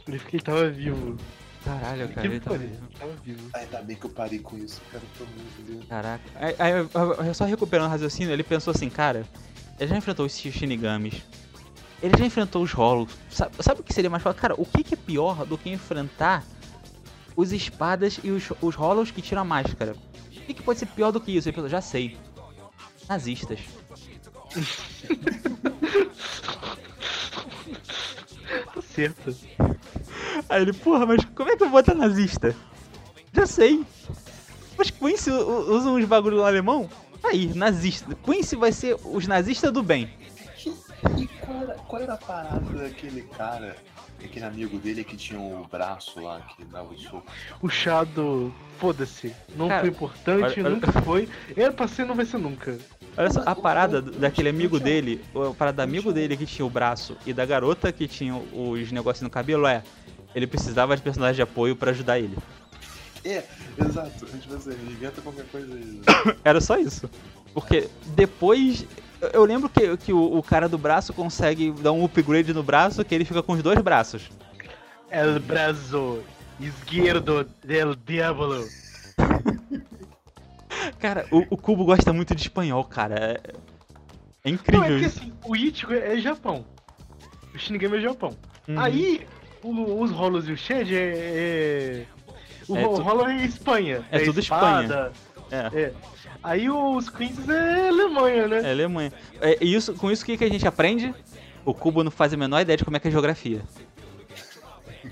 [0.07, 1.17] Ele ele tava vivo.
[1.63, 2.53] Caralho, cara, Que ele vivo.
[2.55, 3.49] ele tava vivo.
[3.53, 5.85] Ainda bem que eu parei com isso, cara, pelo amor de Deus.
[5.87, 6.23] Caraca.
[6.35, 9.25] Aí, aí, eu- eu- eu só recuperando o raciocínio, ele pensou assim, cara,
[9.79, 11.21] ele já enfrentou os Shinigamis.
[12.01, 13.11] Ele já enfrentou os Hollows.
[13.29, 14.41] Sabe, sabe o que seria mais fácil?
[14.41, 16.43] Cara, o que, que é pior do que enfrentar
[17.35, 19.95] os espadas e os, os Hollows que tiram a máscara?
[20.27, 21.51] O que, que pode ser pior do que isso?
[21.51, 22.17] Pensou, já sei.
[23.07, 23.59] Nazistas.
[28.73, 29.35] Tá certo.
[30.49, 32.55] Aí ele, porra, mas como é que eu vou botar nazista?
[33.33, 33.85] Já sei.
[34.77, 36.89] Mas Quincy usa uns bagulho alemão?
[37.23, 38.15] Aí, nazista.
[38.23, 40.09] Quincy vai ser os nazistas do bem.
[41.91, 43.75] Qual era, a parada daquele cara,
[44.23, 47.25] aquele amigo dele que tinha o braço lá, que dava o soco?
[47.61, 49.35] O Shadow, foda-se.
[49.57, 51.27] Não Cara, foi importante, olha- olha- nunca foi.
[51.53, 52.79] Era pra ser, não vai ser nunca.
[53.17, 56.69] Olha só, a parada daquele amigo dele, a parada do amigo dele que tinha o
[56.69, 59.83] braço e da garota que tinha os negocinhos no cabelo é.
[60.33, 62.37] Ele precisava de personagem de apoio pra ajudar ele.
[63.25, 63.43] É,
[63.77, 64.25] exato.
[64.39, 66.01] Tipo assim, inventa qualquer coisa aí.
[66.45, 67.09] Era só isso.
[67.53, 68.85] Porque depois.
[69.33, 73.03] Eu- lembro que, que o, o cara do braço consegue dar um upgrade no braço
[73.05, 74.29] que ele fica com os dois braços.
[75.09, 76.23] El brazo
[76.59, 78.65] izquierdo del diablo.
[80.99, 83.15] Cara, o, o Cubo gosta muito de espanhol, cara.
[83.15, 83.41] É,
[84.43, 85.19] é Não, incrível é que isso.
[85.19, 86.65] assim, o Ichigo é Japão.
[87.53, 88.35] O Shinigami é Japão.
[88.67, 88.79] Uhum.
[88.79, 89.27] Aí,
[89.63, 90.97] o- os Rolos e o Shed é.
[90.97, 92.05] é...
[92.67, 94.05] O É tu- Rolo é Espanha.
[94.11, 95.11] é tudo espada,
[95.51, 95.93] É, É.
[96.43, 98.61] Aí os Queens é Alemanha, né?
[98.63, 99.13] é Alemanha.
[99.39, 101.13] É, e isso, com isso, o que, que a gente aprende?
[101.63, 103.61] O Cubo não faz a menor ideia de como é que é geografia.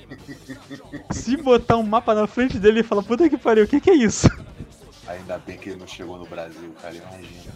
[1.11, 3.89] Se botar um mapa na frente dele e falar, puta que pariu, o que, que
[3.91, 4.27] é isso?
[5.07, 7.53] Ainda bem que ele não chegou no Brasil, cara, imagina.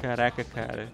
[0.00, 0.88] Caraca, cara.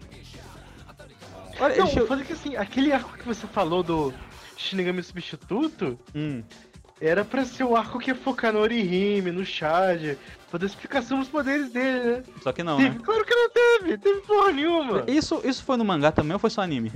[1.58, 2.06] Olha, Não, chegou...
[2.06, 4.14] foda que assim, aquele arco que você falou do
[4.56, 6.42] Shinigami substituto Hum,
[7.00, 10.16] era pra ser o arco que ia focar no Orihime, no Chad,
[10.50, 12.22] pra dar explicação dos poderes dele, né?
[12.42, 13.00] só que não, teve, né?
[13.02, 15.04] claro que não teve, teve porra nenhuma.
[15.06, 16.92] Isso, isso foi no mangá também ou foi só anime?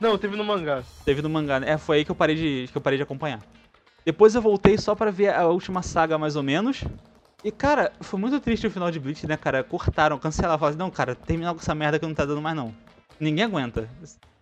[0.00, 0.82] Não, teve no mangá.
[1.04, 1.72] Teve no mangá, né?
[1.72, 3.40] É, foi aí que eu parei de, que eu parei de acompanhar.
[4.04, 6.84] Depois eu voltei só pra ver a última saga, mais ou menos.
[7.42, 9.64] E, cara, foi muito triste o final de Bleach, né, cara?
[9.64, 10.58] Cortaram, cancelaram.
[10.58, 12.74] Falaram, assim, não, cara, termina com essa merda que não tá dando mais, não.
[13.18, 13.88] Ninguém aguenta.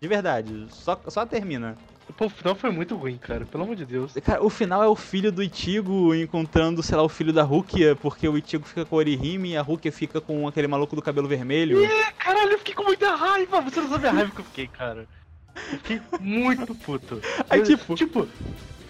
[0.01, 0.67] De verdade.
[0.71, 1.77] Só, só termina.
[2.17, 4.13] Pô, o final foi muito ruim, cara, pelo amor de Deus.
[4.25, 7.97] Cara, o final é o filho do Ichigo encontrando, sei lá, o filho da Rukia,
[7.97, 11.03] porque o Ichigo fica com o Orihime e a Rukia fica com aquele maluco do
[11.03, 11.85] cabelo vermelho.
[11.85, 13.61] É, caralho, eu fiquei com muita raiva.
[13.63, 15.09] Você não sabe a raiva que eu fiquei, cara.
[15.73, 17.21] Eu fiquei muito puto.
[17.51, 18.29] Aí, tipo- Tipo,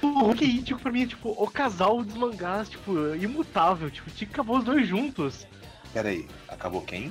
[0.03, 3.91] o Hulk e Ichigo pra mim é tipo o casal dos mangás, tipo, imutável.
[3.91, 5.47] Tipo, tinha que acabar os dois juntos.
[5.95, 7.11] Pera aí, acabou quem?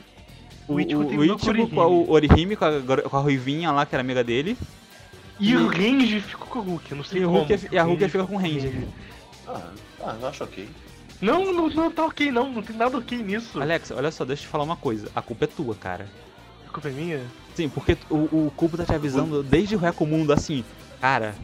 [0.68, 3.18] O, Ichigo o, o terminou com o Ichigo com a- o Orihime, com a, com
[3.18, 4.56] a Ruivinha lá, que era amiga dele.
[5.40, 7.40] E, o Range ficou com o Hulk, eu não sei E, o como.
[7.40, 8.88] Rukia, e a Rukia fica com o Ranger.
[9.48, 9.72] Ah,
[10.02, 10.70] ah, eu acho ok.
[11.22, 13.62] Não, não, não tá ok não, não tem nada ok nisso.
[13.62, 15.10] Alex, olha só, deixa eu te falar uma coisa.
[15.16, 16.08] A culpa é tua, cara.
[16.68, 17.26] A culpa é minha?
[17.56, 20.66] Sim, porque o, o Cubo tá te avisando desde o Reco Mundo assim,
[21.00, 21.36] cara,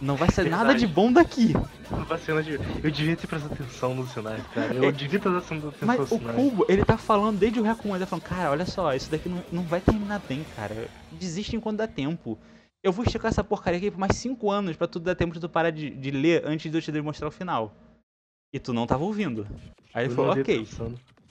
[0.00, 1.52] não vai ser nada de bom daqui.
[1.90, 4.72] Não vai ser nada de- Eu devia ter prestado atenção no cenário, cara.
[4.74, 6.34] Eu É- devia estar prestando atenção Mas no o cenário.
[6.40, 9.10] Cubo, ele tá falando desde o Reco Mundo, ele tá falando, cara, olha só, isso
[9.10, 10.88] daqui não, não vai terminar bem, cara.
[11.10, 12.38] Desiste enquanto dá tempo.
[12.82, 15.40] Eu vou esticar essa porcaria aqui por mais 5 anos pra tu dar tempo de
[15.40, 17.74] tu parar de, de ler antes de eu te demonstrar o final.
[18.52, 19.46] E tu não tava ouvindo.
[19.92, 20.66] Aí ele falou, ok.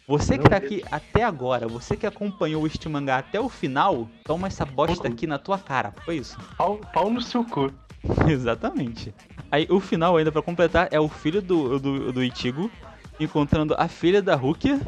[0.07, 4.47] Você que tá aqui até agora, você que acompanhou este mangá até o final, toma
[4.47, 5.93] essa bosta aqui na tua cara.
[6.03, 6.37] Foi isso.
[6.57, 7.71] Pau, pau no seu cu.
[8.27, 9.13] Exatamente.
[9.51, 12.71] Aí o final, ainda pra completar, é o filho do, do, do Ichigo
[13.19, 14.79] encontrando a filha da Rukia.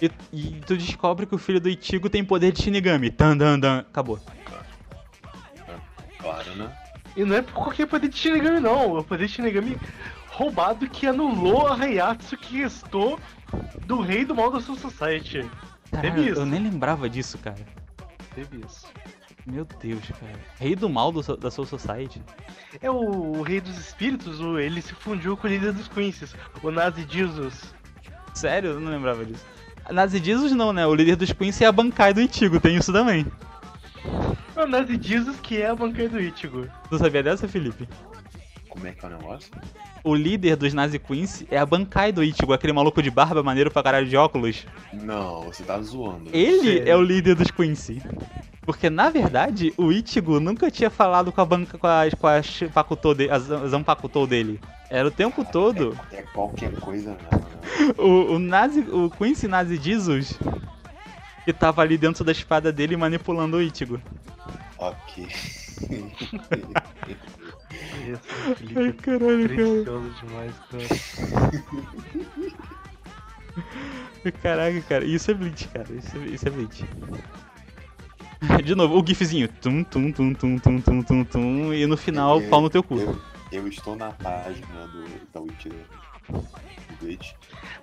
[0.00, 3.10] E, e tu descobre que o filho do Ichigo tem poder de Shinigami.
[3.10, 3.78] Tan, dan, dan.
[3.78, 4.20] Acabou.
[6.26, 6.72] Claro, né?
[7.16, 8.96] E não é por qualquer poder de Shinigami, não.
[8.96, 9.78] É o poder de Shinigami
[10.28, 13.18] roubado que anulou a Heiatsu que restou
[13.86, 15.48] do rei do mal da Soul Society.
[15.90, 16.40] Caralho, Teve isso.
[16.40, 17.56] eu nem lembrava disso, cara.
[18.34, 18.86] Teve isso.
[19.46, 20.32] Meu Deus, cara.
[20.58, 22.20] Rei do mal do, da Soul Society.
[22.82, 22.96] É o,
[23.38, 27.06] o rei dos espíritos, o- ele se fundiu com o líder dos Quincy's, o Nazi
[27.08, 27.72] Jesus.
[28.34, 28.70] Sério?
[28.72, 29.44] Eu não lembrava disso.
[29.90, 30.84] Nazi Jesus não, né?
[30.86, 33.24] O líder dos Queens é a Bankai do Ichigo, tem isso também.
[34.56, 36.66] É o Nazi Jesus que é a banca do Ichigo.
[36.88, 37.86] Tu sabia dessa, Felipe?
[38.68, 39.50] Como é que é o negócio?
[40.02, 43.70] O líder dos Nazi Queens é a Bankai do Ichigo, aquele maluco de barba maneiro
[43.70, 44.64] pra caralho de óculos.
[44.92, 46.30] Não, você tá zoando.
[46.32, 48.00] Ele é o líder dos Quincy.
[48.64, 52.42] Porque, na verdade, o Ichigo nunca tinha falado com a banca, com a, com a
[52.42, 54.60] Shipakuto de, a Zan- Zanpakuto dele.
[54.90, 57.94] Era o tempo todo É, é qualquer coisa mesmo, né?
[57.98, 60.38] o, o Nazi, o Quincy Nazi Jesus
[61.46, 64.00] que tava ali dentro da espada dele manipulando o Ichigo.
[64.78, 65.26] Ok.
[65.28, 65.86] Esse
[68.46, 70.86] Ai, Felipe caralho, é precioso demais, cara.
[74.42, 75.86] Caraca, cara, isso é Bleach, cara.
[75.92, 76.84] Isso é, isso é Bleach.
[78.64, 79.48] De novo, o gifzinho.
[79.48, 81.72] Tum, tum, tum, tum, tum, tum, tum, tum.
[81.72, 82.98] E no final, Eu- pau no teu cu.
[82.98, 83.16] Eu,
[83.52, 85.76] eu estou na página do, da Wiki do
[87.00, 87.08] do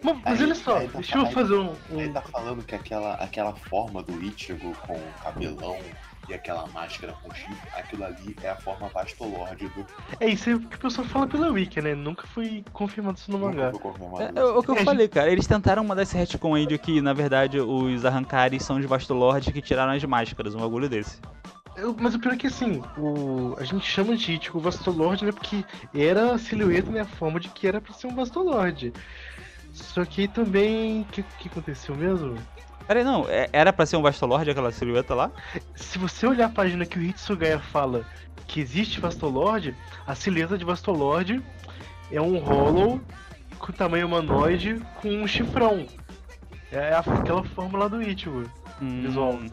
[0.04, 1.74] Mas, mas Aí- olha só, tá- deixa eu fazer um.
[1.90, 2.14] Ele um...
[2.14, 5.80] tá falando que aquela, aquela forma do Ichigo com o cabelão
[6.28, 9.86] e aquela máscara com chifre, aquilo ali é a forma Vastolord do
[10.20, 11.96] É isso aí que o pessoal fala pela Wiki, né?
[11.96, 13.72] Nunca foi confirmado isso no mangá.
[13.72, 15.32] Nunca foi confirmado É, é o que eu É, falei, cara.
[15.32, 19.52] Eles tentaram mandar esse retcon aí de que, na verdade, os Arrancares são os Vastolords
[19.52, 21.20] que tiraram as máscaras, um bagulho desse.
[21.76, 25.32] Eu- mas o pior é que assim, o, a gente chama de Ichigo Vastolord, né?
[25.32, 27.02] Porque era a silhueta, né?
[27.02, 28.94] A forma de que era pra ser um Vastolord.
[29.74, 31.02] Só que também.
[31.02, 32.38] O que, que aconteceu mesmo?
[32.88, 35.32] Peraí, não, é- era pra ser um Vastolord aquela silhueta lá?
[35.76, 38.06] Se você olhar a página que o Hitsugaya fala
[38.48, 41.42] que existe Vastolord, a silhueta de Vastolord
[42.12, 43.02] é um Hollow
[43.58, 45.88] com tamanho humanoide com um chifrão.
[46.72, 48.44] É a- aquela fórmula do Ichigo.
[48.82, 49.34] Visual.
[49.34, 49.50] Hum.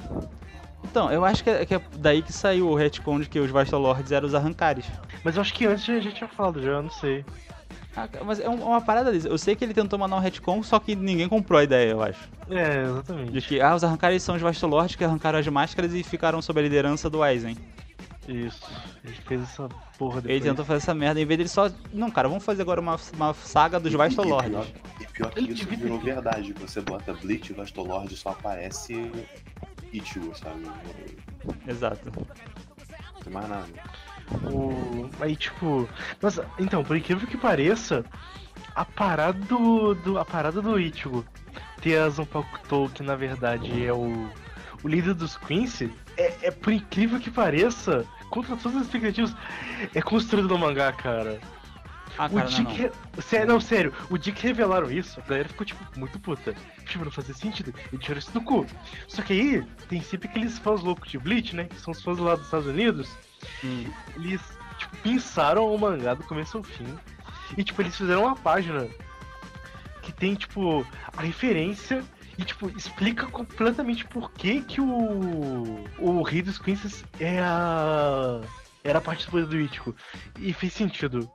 [0.82, 3.50] Então, eu acho que é, que é daí que saiu o retcon de que os
[3.50, 4.86] Vastolords eram os Arrancares.
[5.22, 7.24] Mas eu acho que antes já, já tinha falado, já, não sei.
[7.96, 9.26] Ah, mas é um- uma parada disso.
[9.28, 12.02] Eu sei que ele tentou mandar um retcon, só que ninguém comprou a ideia, eu
[12.02, 12.28] acho.
[12.48, 13.40] É, De exatamente.
[13.48, 16.62] que, ah, os Arrancares são os Vastolords que arrancaram as máscaras e ficaram sob a
[16.62, 17.56] liderança do Aizen.
[18.28, 18.60] Isso.
[19.02, 19.68] Ele fez essa
[19.98, 20.42] porra Ele depois.
[20.44, 21.68] tentou fazer essa merda, em vez dele só.
[21.92, 24.48] Não, cara, vamos fazer agora uma, uma saga dos Vastolords.
[24.48, 24.66] E pior,
[25.00, 26.52] e pior que Ele isso virou verdade.
[26.60, 29.10] Você bota Bleach e Vastolord só aparece
[29.92, 30.60] Ichigo, sabe?
[30.62, 32.08] Não Exato.
[33.24, 33.66] tem mais nada.
[34.44, 35.10] O...
[35.20, 35.88] Aí, tipo.
[36.20, 38.04] Mas, então, por incrível que pareça,
[38.74, 39.94] a parada do.
[39.94, 41.24] do- a parada do Ichigo
[41.80, 44.28] ter a Zanpakuto, que na verdade é o.
[44.82, 49.36] O líder dos Quincy, é, é por incrível que pareça, contra todas as expectativas,
[49.94, 51.38] é construído no mangá, cara.
[52.16, 52.70] Ah, o cara, não, dia não.
[52.70, 52.82] que.
[52.82, 56.54] re- Sério, não, sério, o dia que revelaram isso, a galera ficou, tipo, muito puta.
[56.86, 57.74] Tipo, não fazia sentido.
[57.92, 58.66] E tiraram isso do cu.
[59.06, 61.64] Só que aí, tem sempre aqueles fãs loucos de Bleach, né?
[61.64, 63.10] Que são os fãs lá dos Estados Unidos.
[63.64, 63.90] Hum.
[64.16, 64.40] Eles,
[64.78, 66.86] tipo, pensaram o mangá do começo ao fim.
[67.56, 68.88] E, tipo, eles fizeram uma página
[70.02, 70.86] que tem, tipo,
[71.16, 72.04] a referência
[72.38, 75.84] e, tipo, explica completamente por que que o.
[75.98, 78.40] O Rei dos Quinces é a.
[78.82, 79.94] Era a parte do Ichigo.
[80.38, 81.30] E fez sentido.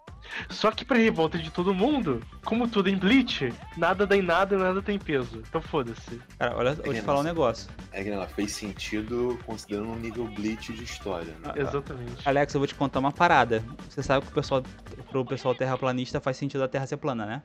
[0.49, 4.55] Só que pra revolta de todo mundo, como tudo em Bleach, nada dá em nada
[4.55, 5.41] e nada tem peso.
[5.47, 6.21] Então foda-se.
[6.37, 7.69] Cara, olha, vou te falar um negócio.
[7.91, 11.51] É que ela fez sentido considerando um nível Bleach de história, né?
[11.51, 12.27] Ah, Exatamente.
[12.27, 13.63] Alex, eu vou te contar uma parada.
[13.89, 14.63] Você sabe que o pessoal,
[15.09, 17.43] pro pessoal terraplanista faz sentido a Terra ser plana, né?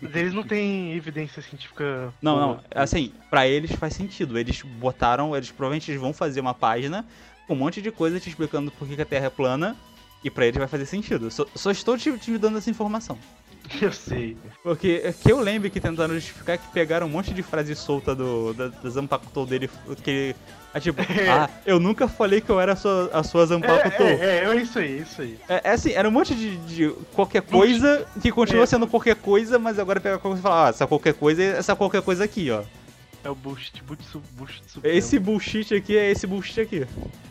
[0.00, 2.12] Mas eles não têm evidência científica.
[2.22, 2.60] Não, não.
[2.74, 4.38] Assim, pra eles faz sentido.
[4.38, 7.04] Eles botaram, eles provavelmente eles vão fazer uma página
[7.46, 9.76] com um monte de coisa te explicando por que a Terra é plana.
[10.26, 11.30] E pra eles vai fazer sentido.
[11.30, 13.16] Só, só estou te, te dando essa informação.
[13.80, 14.36] Eu sei.
[14.60, 18.12] Porque é que eu lembro que tentaram justificar que pegaram um monte de frase solta
[18.12, 19.70] do, da, da dele.
[20.02, 20.34] Que.
[20.74, 21.30] É tipo, É.
[21.30, 23.44] ah, eu nunca falei que eu era a sua, a sua.
[23.44, 25.38] É, é, é, é isso aí, isso aí.
[25.48, 28.66] É, é assim, era um monte de, de qualquer coisa que continua É.
[28.66, 31.46] sendo qualquer coisa, mas agora pega qualquer coisa e fala, ah, essa qualquer coisa é
[31.56, 32.62] essa qualquer coisa aqui, ó.
[33.26, 34.96] É o bullshit, bullshit, bullshit supremo.
[34.96, 36.86] Esse bullshit aqui é esse bullshit aqui.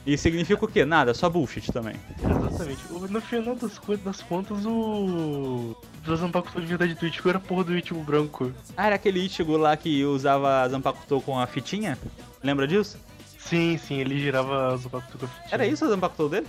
[0.06, 0.84] E significa o quê?
[0.84, 1.96] Nada, só bullshit também.
[2.22, 2.82] Exatamente.
[2.91, 5.74] O- No final das, das contas, o.
[6.04, 8.52] Do Zanpakuto de verdade do Ichigo era a porra do Ichigo branco.
[8.76, 11.98] Ah, era aquele Ichigo lá que usava a Zanpakuto com a fitinha?
[12.43, 12.98] Lembra disso?
[13.39, 15.50] Sim, sim, ele girava o Zanpakuto com a fitinha.
[15.54, 16.48] Era isso a Zanpakuto dele?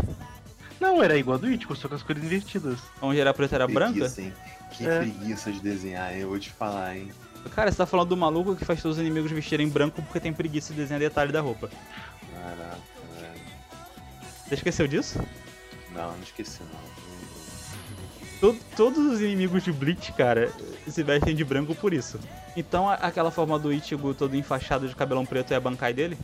[0.81, 2.81] Não, era igual a do Ichigo, só com as cores invertidas.
[3.01, 3.93] Onde era preta era branca?
[3.93, 4.33] Preguiça, hein?
[4.73, 4.99] Que É.
[4.99, 6.23] preguiça de desenhar, hein?
[6.23, 7.09] eu vou te falar, hein?
[7.55, 10.33] Cara, você tá falando do maluco que faz todos os inimigos vestirem branco porque tem
[10.33, 11.71] preguiça de desenhar detalhe da roupa.
[12.33, 12.79] Caraca,
[13.21, 13.41] velho.
[14.47, 15.19] Você esqueceu disso?
[15.93, 16.97] Não, não esqueci não.
[18.41, 20.53] To- todos os inimigos de Bleach, cara,
[20.87, 22.21] se vestem de branco por isso.
[22.55, 26.19] Então a- aquela forma do Ichigo todo enfaixado de cabelão preto é a Bankai dele?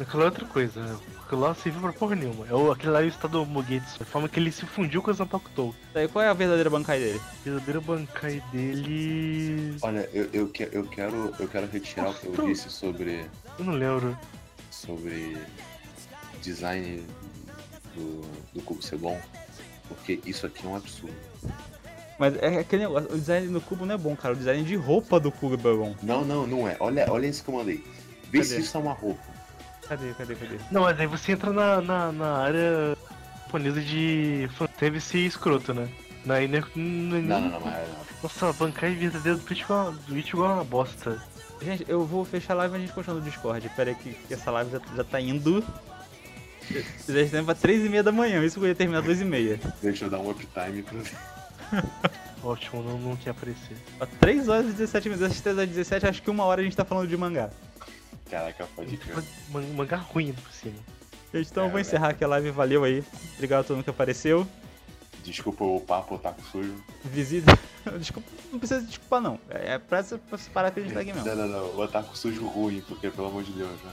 [0.00, 0.96] Aquela é outra coisa, né?
[1.26, 2.46] Aquilo lá serviu pra porra nenhuma.
[2.48, 4.02] É o, aquele lá é o estado Mogetsu.
[4.02, 5.74] A forma que ele se fundiu com o Zanpakutou.
[5.92, 7.18] Daí qual é a verdadeira bancai dele?
[7.18, 9.76] O verdadeiro Bankai dele.
[9.82, 13.26] Olha, eu, eu, que- eu quero, eu quero retirar o que eu disse sobre,
[13.58, 14.16] Eu não lembro.
[14.70, 15.36] sobre
[16.42, 17.02] design
[17.94, 18.22] do,
[18.54, 19.20] do cubo ser bom,
[19.88, 21.14] porque isso aqui é um absurdo.
[22.18, 24.34] Mas é aquele negócio, o design do cubo não é bom, cara.
[24.34, 25.94] O design de roupa do cubo é bom.
[26.02, 26.76] Não, não, não é.
[26.80, 27.84] Olha, olha esse que eu mandei.
[28.30, 28.62] Vê se Cadê?
[28.62, 29.29] isso é uma roupa.
[29.90, 30.56] Cadê, cadê, cadê?
[30.70, 32.96] Não, mas aí você entra na, na, na área
[33.44, 35.88] japonesa de fanservice escroto, né?
[36.24, 38.06] Na, aí não, não, Não, não, não, mas não.
[38.22, 41.20] Nossa, Bankai verdadeiro do Twitch igual, do Twitch igual uma bosta.
[41.60, 43.68] Gente, eu vou fechar a live e a gente continua no Discord.
[43.70, 45.64] Pera aí que, que essa live já, já tá indo.
[47.08, 49.24] Já indo pra 3 e meia da manhã, isso que eu ia terminar 2 e
[49.24, 49.60] meia.
[49.82, 51.16] Deixa eu dar um uptime pra ver.
[52.44, 53.76] Ótimo, não, não quer aparecer.
[53.98, 56.64] Ó, 3 horas e 17 minutos, das 3 às 17, acho que uma hora a
[56.64, 57.50] gente tá falando de mangá.
[58.30, 59.16] Caraca, pode crer.
[59.50, 60.76] Man- Mangá ruim por cima.
[61.34, 63.04] Gente, então eu vou É, encerrar aqui a live, valeu aí.
[63.34, 64.46] Obrigado a todo mundo que apareceu.
[65.24, 66.74] Desculpa o papo otaku sujo.
[67.04, 67.58] Visita.
[67.98, 69.38] Desculpa, não precisa desculpar não.
[69.50, 71.28] É pra essa pra essa parada que a gente tá aqui mesmo.
[71.28, 71.64] Não, não, não.
[71.76, 73.92] O otaku sujo ruim, porque pelo amor de Deus, né?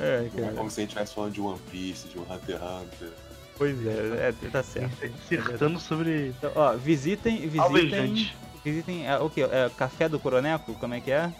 [0.00, 0.56] É, Não é cara.
[0.56, 3.08] como se a gente estivesse falando de One Piece, de um Hunter x Hunter.
[3.56, 4.96] Pois é, é, tá certo.
[5.24, 7.60] Acertando sobre Então, ó, visitem, visitem.
[7.60, 8.36] Alvejante.
[8.64, 9.06] Visitem.
[9.08, 9.42] É, o que?
[9.42, 10.72] É Café do Coroneco?
[10.74, 11.32] Como é que é?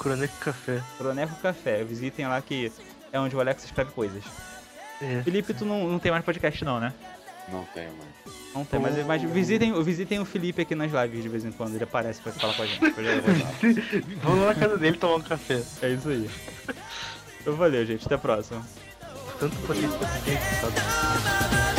[0.00, 0.82] Coroneco Café.
[0.96, 1.84] Coroneco Café.
[1.84, 2.72] Visitem lá que
[3.12, 4.24] é onde o Alex escreve coisas.
[5.00, 5.22] É.
[5.22, 6.94] Felipe, tu não, não tem mais podcast não, né?
[7.52, 8.10] Não tem, mano.
[8.54, 11.74] Não tem, mas, mas visitem, visitem o Felipe aqui nas lives de vez em quando,
[11.74, 12.80] ele aparece pra falar com a gente.
[14.22, 15.62] Vamos lá na casa dele tomar um café.
[15.82, 16.30] É isso aí.
[17.40, 18.06] Então valeu, gente.
[18.06, 18.66] Até a próxima.
[19.38, 19.88] Tanto poder
[20.24, 21.69] que?